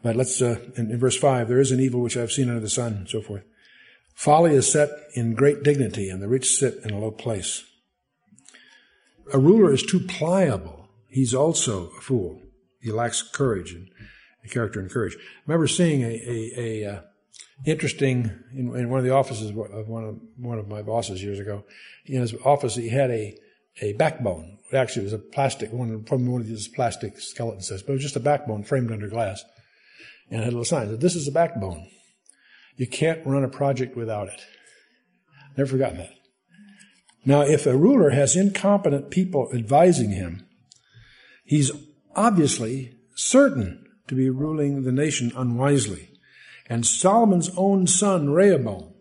But 0.02 0.16
let's, 0.16 0.42
uh, 0.42 0.58
in, 0.76 0.90
in 0.90 0.98
verse 0.98 1.16
5, 1.16 1.48
there 1.48 1.60
is 1.60 1.70
an 1.70 1.80
evil 1.80 2.00
which 2.00 2.16
I 2.16 2.20
have 2.20 2.32
seen 2.32 2.48
under 2.48 2.60
the 2.60 2.68
sun, 2.68 2.94
and 2.94 3.08
so 3.08 3.20
forth. 3.20 3.44
Folly 4.16 4.54
is 4.54 4.72
set 4.72 4.88
in 5.12 5.34
great 5.34 5.62
dignity, 5.62 6.08
and 6.08 6.22
the 6.22 6.26
rich 6.26 6.48
sit 6.48 6.78
in 6.82 6.90
a 6.90 6.98
low 6.98 7.10
place. 7.10 7.64
A 9.30 9.38
ruler 9.38 9.74
is 9.74 9.82
too 9.82 10.00
pliable. 10.00 10.88
He's 11.10 11.34
also 11.34 11.90
a 11.90 12.00
fool. 12.00 12.40
He 12.80 12.90
lacks 12.90 13.20
courage 13.20 13.72
and 13.72 13.90
character 14.50 14.80
and 14.80 14.90
courage. 14.90 15.14
I 15.16 15.42
remember 15.46 15.68
seeing 15.68 16.02
a, 16.02 16.06
a, 16.26 16.52
a 16.56 16.92
uh, 16.94 17.00
interesting 17.66 18.30
in, 18.54 18.74
in, 18.74 18.88
one 18.88 19.00
of 19.00 19.04
the 19.04 19.12
offices 19.12 19.50
of 19.50 19.56
one 19.88 20.04
of 20.04 20.18
one 20.38 20.58
of 20.58 20.66
my 20.66 20.80
bosses 20.80 21.22
years 21.22 21.38
ago. 21.38 21.64
In 22.06 22.22
his 22.22 22.34
office, 22.42 22.74
he 22.74 22.88
had 22.88 23.10
a 23.10 23.36
a 23.82 23.92
backbone. 23.94 24.58
Actually, 24.72 25.02
it 25.02 25.12
was 25.12 25.12
a 25.12 25.18
plastic 25.18 25.72
one 25.74 26.04
from 26.04 26.26
one 26.26 26.40
of 26.40 26.46
these 26.46 26.68
plastic 26.68 27.20
skeleton 27.20 27.60
sets, 27.60 27.82
but 27.82 27.92
it 27.92 27.96
was 27.96 28.02
just 28.02 28.16
a 28.16 28.20
backbone 28.20 28.64
framed 28.64 28.90
under 28.90 29.08
glass, 29.08 29.44
and 30.30 30.40
it 30.40 30.44
had 30.44 30.54
a 30.54 30.56
little 30.56 30.64
sign 30.64 30.88
that 30.88 31.00
this 31.00 31.16
is 31.16 31.28
a 31.28 31.32
backbone. 31.32 31.86
You 32.76 32.86
can't 32.86 33.26
run 33.26 33.44
a 33.44 33.48
project 33.48 33.96
without 33.96 34.28
it. 34.28 34.40
Never 35.56 35.70
forgotten 35.70 35.98
that. 35.98 36.12
Now, 37.24 37.40
if 37.40 37.66
a 37.66 37.76
ruler 37.76 38.10
has 38.10 38.36
incompetent 38.36 39.10
people 39.10 39.48
advising 39.52 40.10
him, 40.10 40.46
he's 41.44 41.72
obviously 42.14 42.94
certain 43.16 43.84
to 44.06 44.14
be 44.14 44.30
ruling 44.30 44.82
the 44.82 44.92
nation 44.92 45.32
unwisely. 45.34 46.10
And 46.68 46.86
Solomon's 46.86 47.50
own 47.56 47.86
son, 47.86 48.30
Rehoboam, 48.30 48.92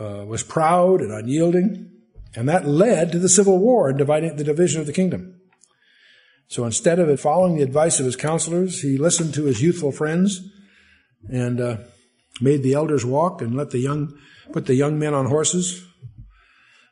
uh, 0.00 0.24
was 0.26 0.42
proud 0.42 1.00
and 1.00 1.12
unyielding, 1.12 1.90
and 2.34 2.48
that 2.48 2.66
led 2.66 3.12
to 3.12 3.18
the 3.18 3.28
civil 3.28 3.58
war 3.58 3.88
and 3.88 3.98
dividing 3.98 4.36
the 4.36 4.44
division 4.44 4.80
of 4.80 4.86
the 4.86 4.92
kingdom. 4.92 5.40
So 6.46 6.64
instead 6.64 6.98
of 6.98 7.20
following 7.20 7.56
the 7.56 7.62
advice 7.62 8.00
of 8.00 8.06
his 8.06 8.16
counselors, 8.16 8.80
he 8.80 8.96
listened 8.96 9.34
to 9.34 9.44
his 9.44 9.62
youthful 9.62 9.92
friends 9.92 10.40
and 11.28 11.60
uh, 11.60 11.76
made 12.40 12.62
the 12.62 12.74
elders 12.74 13.04
walk 13.04 13.42
and 13.42 13.56
let 13.56 13.70
the 13.70 13.78
young 13.78 14.16
put 14.52 14.66
the 14.66 14.74
young 14.74 14.98
men 14.98 15.14
on 15.14 15.26
horses. 15.26 15.84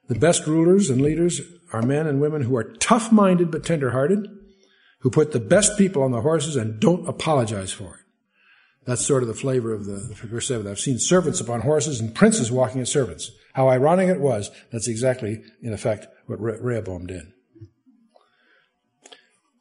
The 0.09 0.15
best 0.15 0.47
rulers 0.47 0.91
and 0.91 1.01
leaders 1.01 1.41
are 1.73 1.83
men 1.83 2.07
and 2.07 2.21
women 2.21 2.43
who 2.43 2.57
are 2.57 2.75
tough-minded 2.75 3.51
but 3.51 3.65
tender-hearted, 3.65 4.29
who 5.01 5.11
put 5.11 5.33
the 5.33 5.41
best 5.41 5.77
people 5.77 6.03
on 6.03 6.13
the 6.13 6.21
horses 6.21 6.57
and 6.57 6.81
don't 6.81 7.09
apologize 7.09 7.73
for 7.73 7.95
it. 7.95 8.01
That's 8.87 9.05
sort 9.05 9.25
of 9.25 9.29
the 9.29 9.35
flavor 9.35 9.75
of 9.75 9.85
the, 9.85 10.15
verse 10.25 10.47
7. 10.47 10.67
I've 10.67 10.79
seen 10.79 10.99
servants 11.01 11.41
upon 11.41 11.63
horses 11.63 12.01
and 12.01 12.15
princes 12.15 12.53
walking 12.53 12.81
as 12.81 12.91
servants. 12.91 13.33
How 13.55 13.69
ironic 13.69 14.09
it 14.09 14.21
was. 14.21 14.51
That's 14.71 14.87
exactly, 14.87 15.43
in 15.61 15.73
effect, 15.73 16.07
what 16.27 16.41
Rehoboam 16.41 17.07
did. 17.07 17.23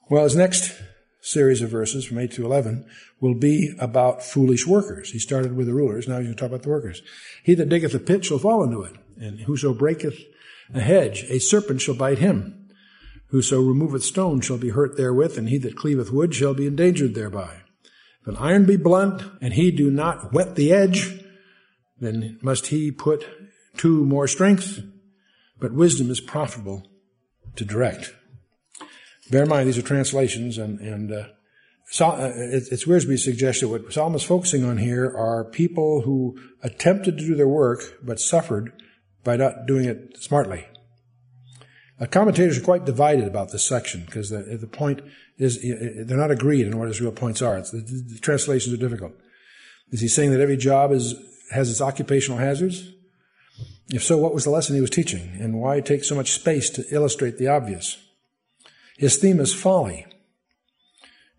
Well, 0.09 0.25
his 0.25 0.35
next 0.35 0.79
series 1.21 1.63
of 1.63 1.71
verses 1.71 2.05
from 2.05 2.19
8 2.19 2.31
to 2.33 2.45
11 2.45 2.87
will 3.25 3.33
be 3.33 3.73
about 3.79 4.21
foolish 4.21 4.67
workers. 4.67 5.09
He 5.09 5.17
started 5.17 5.55
with 5.55 5.65
the 5.65 5.73
rulers. 5.73 6.07
Now 6.07 6.17
he's 6.17 6.27
going 6.27 6.35
to 6.35 6.39
talk 6.39 6.49
about 6.49 6.61
the 6.61 6.69
workers. 6.69 7.01
He 7.43 7.55
that 7.55 7.69
diggeth 7.69 7.95
a 7.95 7.99
pit 7.99 8.23
shall 8.23 8.37
fall 8.37 8.63
into 8.63 8.83
it. 8.83 8.93
And 9.17 9.41
whoso 9.41 9.73
breaketh 9.73 10.19
a 10.73 10.79
hedge, 10.79 11.25
a 11.29 11.39
serpent 11.39 11.81
shall 11.81 11.95
bite 11.95 12.19
him. 12.19 12.69
Whoso 13.29 13.61
removeth 13.61 14.03
stone 14.03 14.41
shall 14.41 14.59
be 14.59 14.69
hurt 14.69 14.95
therewith, 14.95 15.39
and 15.39 15.49
he 15.49 15.57
that 15.57 15.75
cleaveth 15.75 16.11
wood 16.11 16.35
shall 16.35 16.53
be 16.53 16.67
endangered 16.67 17.15
thereby. 17.15 17.61
If 18.21 18.27
an 18.27 18.37
iron 18.37 18.65
be 18.65 18.77
blunt, 18.77 19.23
and 19.41 19.53
he 19.53 19.71
do 19.71 19.89
not 19.89 20.31
whet 20.31 20.55
the 20.55 20.71
edge, 20.71 21.19
then 21.99 22.37
must 22.43 22.67
he 22.67 22.91
put 22.91 23.25
to 23.77 24.05
more 24.05 24.27
strength. 24.27 24.83
But 25.59 25.73
wisdom 25.73 26.11
is 26.11 26.19
profitable 26.19 26.87
to 27.55 27.65
direct. 27.65 28.13
Bear 29.31 29.43
in 29.43 29.49
mind, 29.49 29.67
these 29.67 29.79
are 29.79 29.81
translations, 29.81 30.59
and, 30.59 30.79
and 30.79 31.11
uh, 31.11 31.23
so, 31.87 32.07
uh, 32.07 32.31
it's 32.35 32.85
Wiersbe 32.85 33.17
suggests 33.17 33.61
that 33.61 33.67
what 33.67 33.93
Solomon 33.93 34.17
is 34.17 34.23
focusing 34.23 34.63
on 34.63 34.77
here 34.77 35.05
are 35.05 35.45
people 35.45 36.01
who 36.01 36.37
attempted 36.63 37.17
to 37.17 37.25
do 37.25 37.35
their 37.35 37.47
work, 37.47 37.99
but 38.03 38.19
suffered 38.19 38.73
by 39.23 39.35
not 39.35 39.67
doing 39.67 39.85
it 39.85 40.17
smartly. 40.19 40.65
Uh, 41.99 42.05
commentators 42.05 42.57
are 42.57 42.63
quite 42.63 42.85
divided 42.85 43.25
about 43.25 43.51
this 43.51 43.63
section 43.63 44.03
because 44.05 44.29
the, 44.29 44.57
the 44.59 44.67
point 44.67 45.01
is 45.37 45.61
they're 45.61 46.17
not 46.17 46.31
agreed 46.31 46.67
on 46.67 46.77
what 46.77 46.87
his 46.87 46.99
real 46.99 47.11
points 47.11 47.41
are. 47.41 47.61
The, 47.61 48.05
the, 48.11 48.19
translations 48.19 48.73
are 48.73 48.77
difficult. 48.77 49.13
Is 49.91 50.01
he 50.01 50.07
saying 50.07 50.31
that 50.31 50.41
every 50.41 50.57
job 50.57 50.91
is 50.91 51.15
has 51.51 51.69
its 51.69 51.81
occupational 51.81 52.39
hazards? 52.39 52.89
If 53.89 54.03
so, 54.03 54.17
what 54.17 54.33
was 54.33 54.43
the 54.43 54.49
lesson 54.49 54.75
he 54.75 54.81
was 54.81 54.89
teaching, 54.89 55.37
and 55.39 55.61
why 55.61 55.79
take 55.79 56.03
so 56.03 56.15
much 56.15 56.31
space 56.31 56.69
to 56.71 56.83
illustrate 56.91 57.37
the 57.37 57.47
obvious? 57.47 57.97
His 58.97 59.17
theme 59.17 59.39
is 59.39 59.53
folly, 59.53 60.05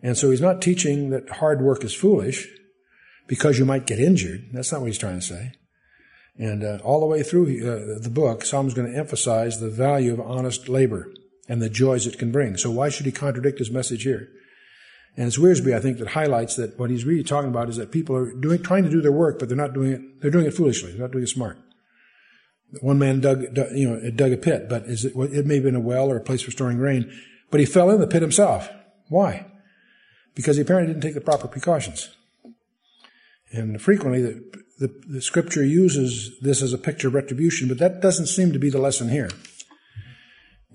and 0.06 0.16
so 0.16 0.30
he's 0.30 0.40
not 0.40 0.62
teaching 0.62 1.10
that 1.10 1.28
hard 1.28 1.60
work 1.60 1.82
is 1.82 1.92
foolish 1.92 2.46
because 3.26 3.58
you 3.58 3.64
might 3.64 3.88
get 3.88 3.98
injured. 3.98 4.50
That's 4.52 4.70
not 4.70 4.80
what 4.80 4.86
he's 4.86 4.98
trying 4.98 5.18
to 5.18 5.26
say. 5.26 5.50
And 6.38 6.62
uh, 6.62 6.78
all 6.84 7.00
the 7.00 7.06
way 7.06 7.24
through 7.24 7.46
uh, 7.46 7.98
the 8.00 8.08
book, 8.08 8.44
Solomon 8.44 8.68
is 8.68 8.74
going 8.74 8.92
to 8.92 8.96
emphasize 8.96 9.58
the 9.58 9.68
value 9.68 10.12
of 10.12 10.20
honest 10.20 10.68
labor 10.68 11.12
and 11.48 11.60
the 11.60 11.68
joys 11.68 12.06
it 12.06 12.20
can 12.20 12.30
bring. 12.30 12.56
So 12.56 12.70
why 12.70 12.88
should 12.88 13.06
he 13.06 13.10
contradict 13.10 13.58
his 13.58 13.72
message 13.72 14.04
here? 14.04 14.28
And 15.16 15.26
it's 15.26 15.38
Wiersbe, 15.38 15.74
I 15.74 15.80
think, 15.80 15.98
that 15.98 16.06
highlights 16.06 16.54
that 16.54 16.78
what 16.78 16.90
he's 16.90 17.04
really 17.04 17.24
talking 17.24 17.50
about 17.50 17.68
is 17.68 17.74
that 17.74 17.90
people 17.90 18.14
are 18.14 18.32
doing, 18.32 18.62
trying 18.62 18.84
to 18.84 18.90
do 18.90 19.00
their 19.00 19.10
work, 19.10 19.40
but 19.40 19.48
they're 19.48 19.56
not 19.56 19.74
doing 19.74 19.90
it, 19.90 20.22
they're 20.22 20.30
doing 20.30 20.46
it 20.46 20.54
foolishly. 20.54 20.92
They're 20.92 21.00
not 21.00 21.10
doing 21.10 21.24
it 21.24 21.30
smart. 21.30 21.58
One 22.80 23.00
man 23.00 23.18
dug, 23.18 23.52
dug 23.52 23.72
you 23.72 23.90
know, 23.90 24.08
dug 24.12 24.30
a 24.30 24.36
pit, 24.36 24.68
but 24.68 24.84
it, 24.84 25.04
it 25.04 25.46
may 25.46 25.56
have 25.56 25.64
been 25.64 25.74
a 25.74 25.80
well 25.80 26.12
or 26.12 26.16
a 26.16 26.22
place 26.22 26.42
for 26.42 26.52
storing 26.52 26.76
grain, 26.76 27.10
but 27.50 27.58
he 27.58 27.66
fell 27.66 27.90
in 27.90 27.98
the 27.98 28.06
pit 28.06 28.22
himself. 28.22 28.70
Why? 29.08 29.46
Because 30.36 30.56
he 30.56 30.62
apparently 30.62 30.92
didn't 30.92 31.02
take 31.02 31.14
the 31.14 31.20
proper 31.20 31.48
precautions. 31.48 32.10
And 33.50 33.82
frequently, 33.82 34.22
the, 34.22 34.62
the, 34.78 35.02
the, 35.08 35.22
scripture 35.22 35.64
uses 35.64 36.38
this 36.40 36.62
as 36.62 36.72
a 36.72 36.78
picture 36.78 37.08
of 37.08 37.14
retribution, 37.14 37.68
but 37.68 37.78
that 37.78 38.00
doesn't 38.00 38.26
seem 38.26 38.52
to 38.52 38.58
be 38.58 38.70
the 38.70 38.78
lesson 38.78 39.08
here. 39.08 39.30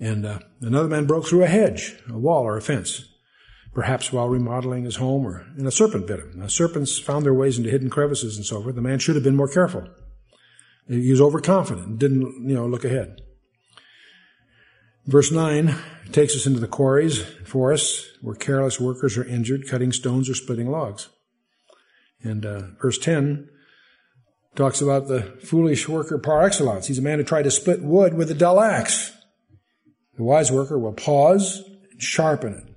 And 0.00 0.26
uh, 0.26 0.40
another 0.60 0.88
man 0.88 1.06
broke 1.06 1.26
through 1.26 1.44
a 1.44 1.48
hedge, 1.48 1.96
a 2.08 2.18
wall, 2.18 2.42
or 2.42 2.56
a 2.56 2.62
fence, 2.62 3.04
perhaps 3.72 4.12
while 4.12 4.28
remodeling 4.28 4.84
his 4.84 4.96
home, 4.96 5.24
or 5.24 5.46
and 5.56 5.66
a 5.66 5.70
serpent 5.70 6.06
bit 6.06 6.18
him. 6.18 6.32
Now, 6.34 6.48
serpents 6.48 6.98
found 6.98 7.24
their 7.24 7.34
ways 7.34 7.56
into 7.56 7.70
hidden 7.70 7.88
crevices 7.88 8.36
and 8.36 8.44
so 8.44 8.62
forth. 8.62 8.74
The 8.74 8.82
man 8.82 8.98
should 8.98 9.14
have 9.14 9.24
been 9.24 9.36
more 9.36 9.48
careful. 9.48 9.88
He 10.88 11.10
was 11.10 11.20
overconfident 11.20 11.86
and 11.86 11.98
didn't, 11.98 12.48
you 12.48 12.54
know, 12.54 12.66
look 12.66 12.84
ahead. 12.84 13.20
Verse 15.06 15.32
9 15.32 15.74
takes 16.12 16.36
us 16.36 16.46
into 16.46 16.60
the 16.60 16.68
quarries, 16.68 17.22
forests, 17.44 18.06
where 18.20 18.36
careless 18.36 18.78
workers 18.78 19.16
are 19.18 19.24
injured, 19.24 19.66
cutting 19.68 19.92
stones 19.92 20.30
or 20.30 20.34
splitting 20.34 20.70
logs. 20.70 21.08
And 22.22 22.46
uh, 22.46 22.62
verse 22.80 22.98
10 22.98 23.48
talks 24.54 24.80
about 24.80 25.08
the 25.08 25.22
foolish 25.42 25.88
worker 25.88 26.18
par 26.18 26.42
excellence. 26.42 26.86
He's 26.86 26.98
a 26.98 27.02
man 27.02 27.18
who 27.18 27.24
tried 27.24 27.42
to 27.44 27.50
split 27.50 27.82
wood 27.82 28.14
with 28.14 28.30
a 28.30 28.34
dull 28.34 28.60
axe. 28.60 29.12
The 30.16 30.22
wise 30.22 30.52
worker 30.52 30.78
will 30.78 30.92
pause 30.92 31.64
and 31.90 32.00
sharpen 32.00 32.54
it. 32.54 32.72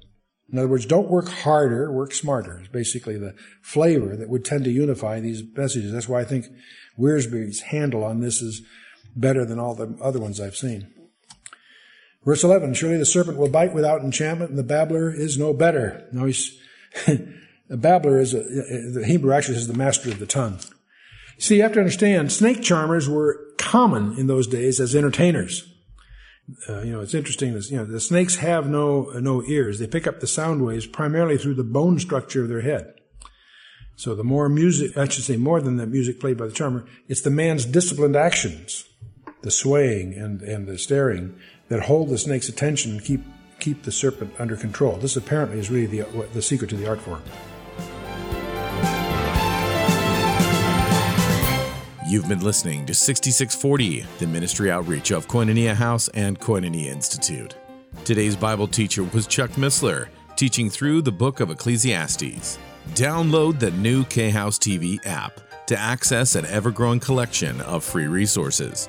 In 0.51 0.57
other 0.57 0.67
words, 0.67 0.85
don't 0.85 1.09
work 1.09 1.27
harder, 1.27 1.91
work 1.91 2.13
smarter. 2.13 2.59
It's 2.59 2.69
basically 2.69 3.17
the 3.17 3.35
flavor 3.61 4.15
that 4.15 4.29
would 4.29 4.45
tend 4.45 4.63
to 4.63 4.71
unify 4.71 5.19
these 5.19 5.43
messages. 5.55 5.91
That's 5.91 6.07
why 6.07 6.21
I 6.21 6.25
think 6.25 6.45
Wiersbe's 6.97 7.61
handle 7.61 8.03
on 8.03 8.21
this 8.21 8.41
is 8.41 8.61
better 9.15 9.45
than 9.45 9.59
all 9.59 9.75
the 9.75 9.97
other 10.01 10.19
ones 10.19 10.39
I've 10.39 10.55
seen. 10.55 10.94
Verse 12.25 12.43
11, 12.43 12.73
surely 12.73 12.97
the 12.97 13.05
serpent 13.05 13.37
will 13.37 13.49
bite 13.49 13.73
without 13.73 14.01
enchantment 14.01 14.49
and 14.49 14.57
the 14.57 14.63
babbler 14.63 15.13
is 15.13 15.37
no 15.37 15.53
better. 15.53 16.07
Now 16.11 16.25
he's, 16.25 16.59
a 17.07 17.77
babbler 17.77 18.19
is 18.19 18.33
a, 18.33 18.41
the 18.41 19.05
Hebrew 19.05 19.31
actually 19.31 19.57
is 19.57 19.67
the 19.67 19.73
master 19.73 20.09
of 20.09 20.17
the 20.17 20.25
tongue. 20.25 20.59
See, 21.37 21.57
you 21.57 21.63
have 21.63 21.73
to 21.73 21.79
understand, 21.79 22.31
snake 22.31 22.63
charmers 22.63 23.07
were 23.07 23.39
common 23.57 24.17
in 24.17 24.27
those 24.27 24.47
days 24.47 24.79
as 24.79 24.95
entertainers. 24.95 25.71
Uh, 26.69 26.81
you 26.81 26.91
know, 26.91 27.01
it's 27.01 27.13
interesting. 27.13 27.53
You 27.53 27.77
know, 27.77 27.85
the 27.85 27.99
snakes 27.99 28.37
have 28.37 28.69
no 28.69 29.11
no 29.15 29.43
ears. 29.43 29.79
They 29.79 29.87
pick 29.87 30.05
up 30.05 30.19
the 30.19 30.27
sound 30.27 30.63
waves 30.63 30.85
primarily 30.85 31.37
through 31.37 31.55
the 31.55 31.63
bone 31.63 31.99
structure 31.99 32.43
of 32.43 32.49
their 32.49 32.61
head. 32.61 32.93
So 33.95 34.13
the 34.13 34.23
more 34.23 34.47
music, 34.47 34.95
I 34.95 35.07
should 35.07 35.23
say, 35.23 35.37
more 35.37 35.59
than 35.59 35.77
the 35.77 35.87
music 35.87 36.19
played 36.19 36.37
by 36.37 36.45
the 36.45 36.53
charmer, 36.53 36.85
it's 37.07 37.21
the 37.21 37.31
man's 37.31 37.65
disciplined 37.65 38.15
actions, 38.15 38.85
the 39.41 39.49
swaying 39.49 40.13
and 40.13 40.41
and 40.41 40.67
the 40.67 40.77
staring 40.77 41.35
that 41.69 41.81
hold 41.81 42.09
the 42.09 42.17
snake's 42.17 42.49
attention 42.49 42.91
and 42.91 43.03
keep 43.03 43.21
keep 43.59 43.83
the 43.83 43.91
serpent 43.91 44.33
under 44.37 44.55
control. 44.55 44.97
This 44.97 45.15
apparently 45.15 45.59
is 45.59 45.69
really 45.69 45.85
the 45.85 46.27
the 46.33 46.41
secret 46.41 46.69
to 46.69 46.75
the 46.75 46.87
art 46.87 47.01
form. 47.01 47.21
You've 52.07 52.29
been 52.29 52.41
listening 52.41 52.85
to 52.85 52.93
6640, 52.93 54.05
the 54.19 54.27
ministry 54.27 54.69
outreach 54.69 55.09
of 55.11 55.27
Koinonia 55.27 55.73
House 55.73 56.07
and 56.09 56.39
Koinonia 56.39 56.85
Institute. 56.85 57.55
Today's 58.03 58.35
Bible 58.35 58.67
teacher 58.67 59.03
was 59.03 59.25
Chuck 59.25 59.49
Missler, 59.51 60.09
teaching 60.35 60.69
through 60.69 61.01
the 61.01 61.11
book 61.11 61.39
of 61.39 61.49
Ecclesiastes. 61.49 62.59
Download 62.89 63.59
the 63.59 63.71
new 63.71 64.05
K 64.05 64.29
House 64.29 64.59
TV 64.59 65.03
app 65.07 65.41
to 65.65 65.77
access 65.77 66.35
an 66.35 66.45
ever 66.45 66.69
growing 66.69 66.99
collection 66.99 67.59
of 67.61 67.83
free 67.83 68.05
resources. 68.05 68.87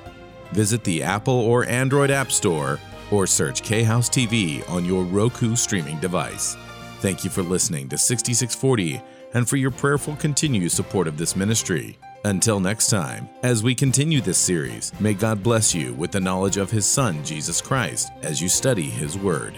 Visit 0.52 0.84
the 0.84 1.02
Apple 1.02 1.34
or 1.34 1.64
Android 1.66 2.10
App 2.10 2.32
Store 2.32 2.78
or 3.10 3.26
search 3.26 3.62
K 3.62 3.82
House 3.82 4.08
TV 4.08 4.68
on 4.70 4.84
your 4.84 5.04
Roku 5.04 5.56
streaming 5.56 5.98
device. 6.00 6.56
Thank 7.00 7.24
you 7.24 7.30
for 7.30 7.42
listening 7.42 7.88
to 7.90 7.98
6640 7.98 9.00
and 9.34 9.48
for 9.48 9.56
your 9.56 9.70
prayerful 9.70 10.16
continued 10.16 10.72
support 10.72 11.06
of 11.06 11.18
this 11.18 11.36
ministry. 11.36 11.98
Until 12.24 12.58
next 12.58 12.90
time, 12.90 13.28
as 13.42 13.62
we 13.62 13.74
continue 13.74 14.20
this 14.20 14.38
series, 14.38 14.98
may 14.98 15.14
God 15.14 15.42
bless 15.42 15.74
you 15.74 15.94
with 15.94 16.10
the 16.10 16.18
knowledge 16.18 16.56
of 16.56 16.70
His 16.70 16.84
Son, 16.86 17.24
Jesus 17.24 17.60
Christ, 17.60 18.10
as 18.22 18.40
you 18.40 18.48
study 18.48 18.90
His 18.90 19.16
Word. 19.16 19.54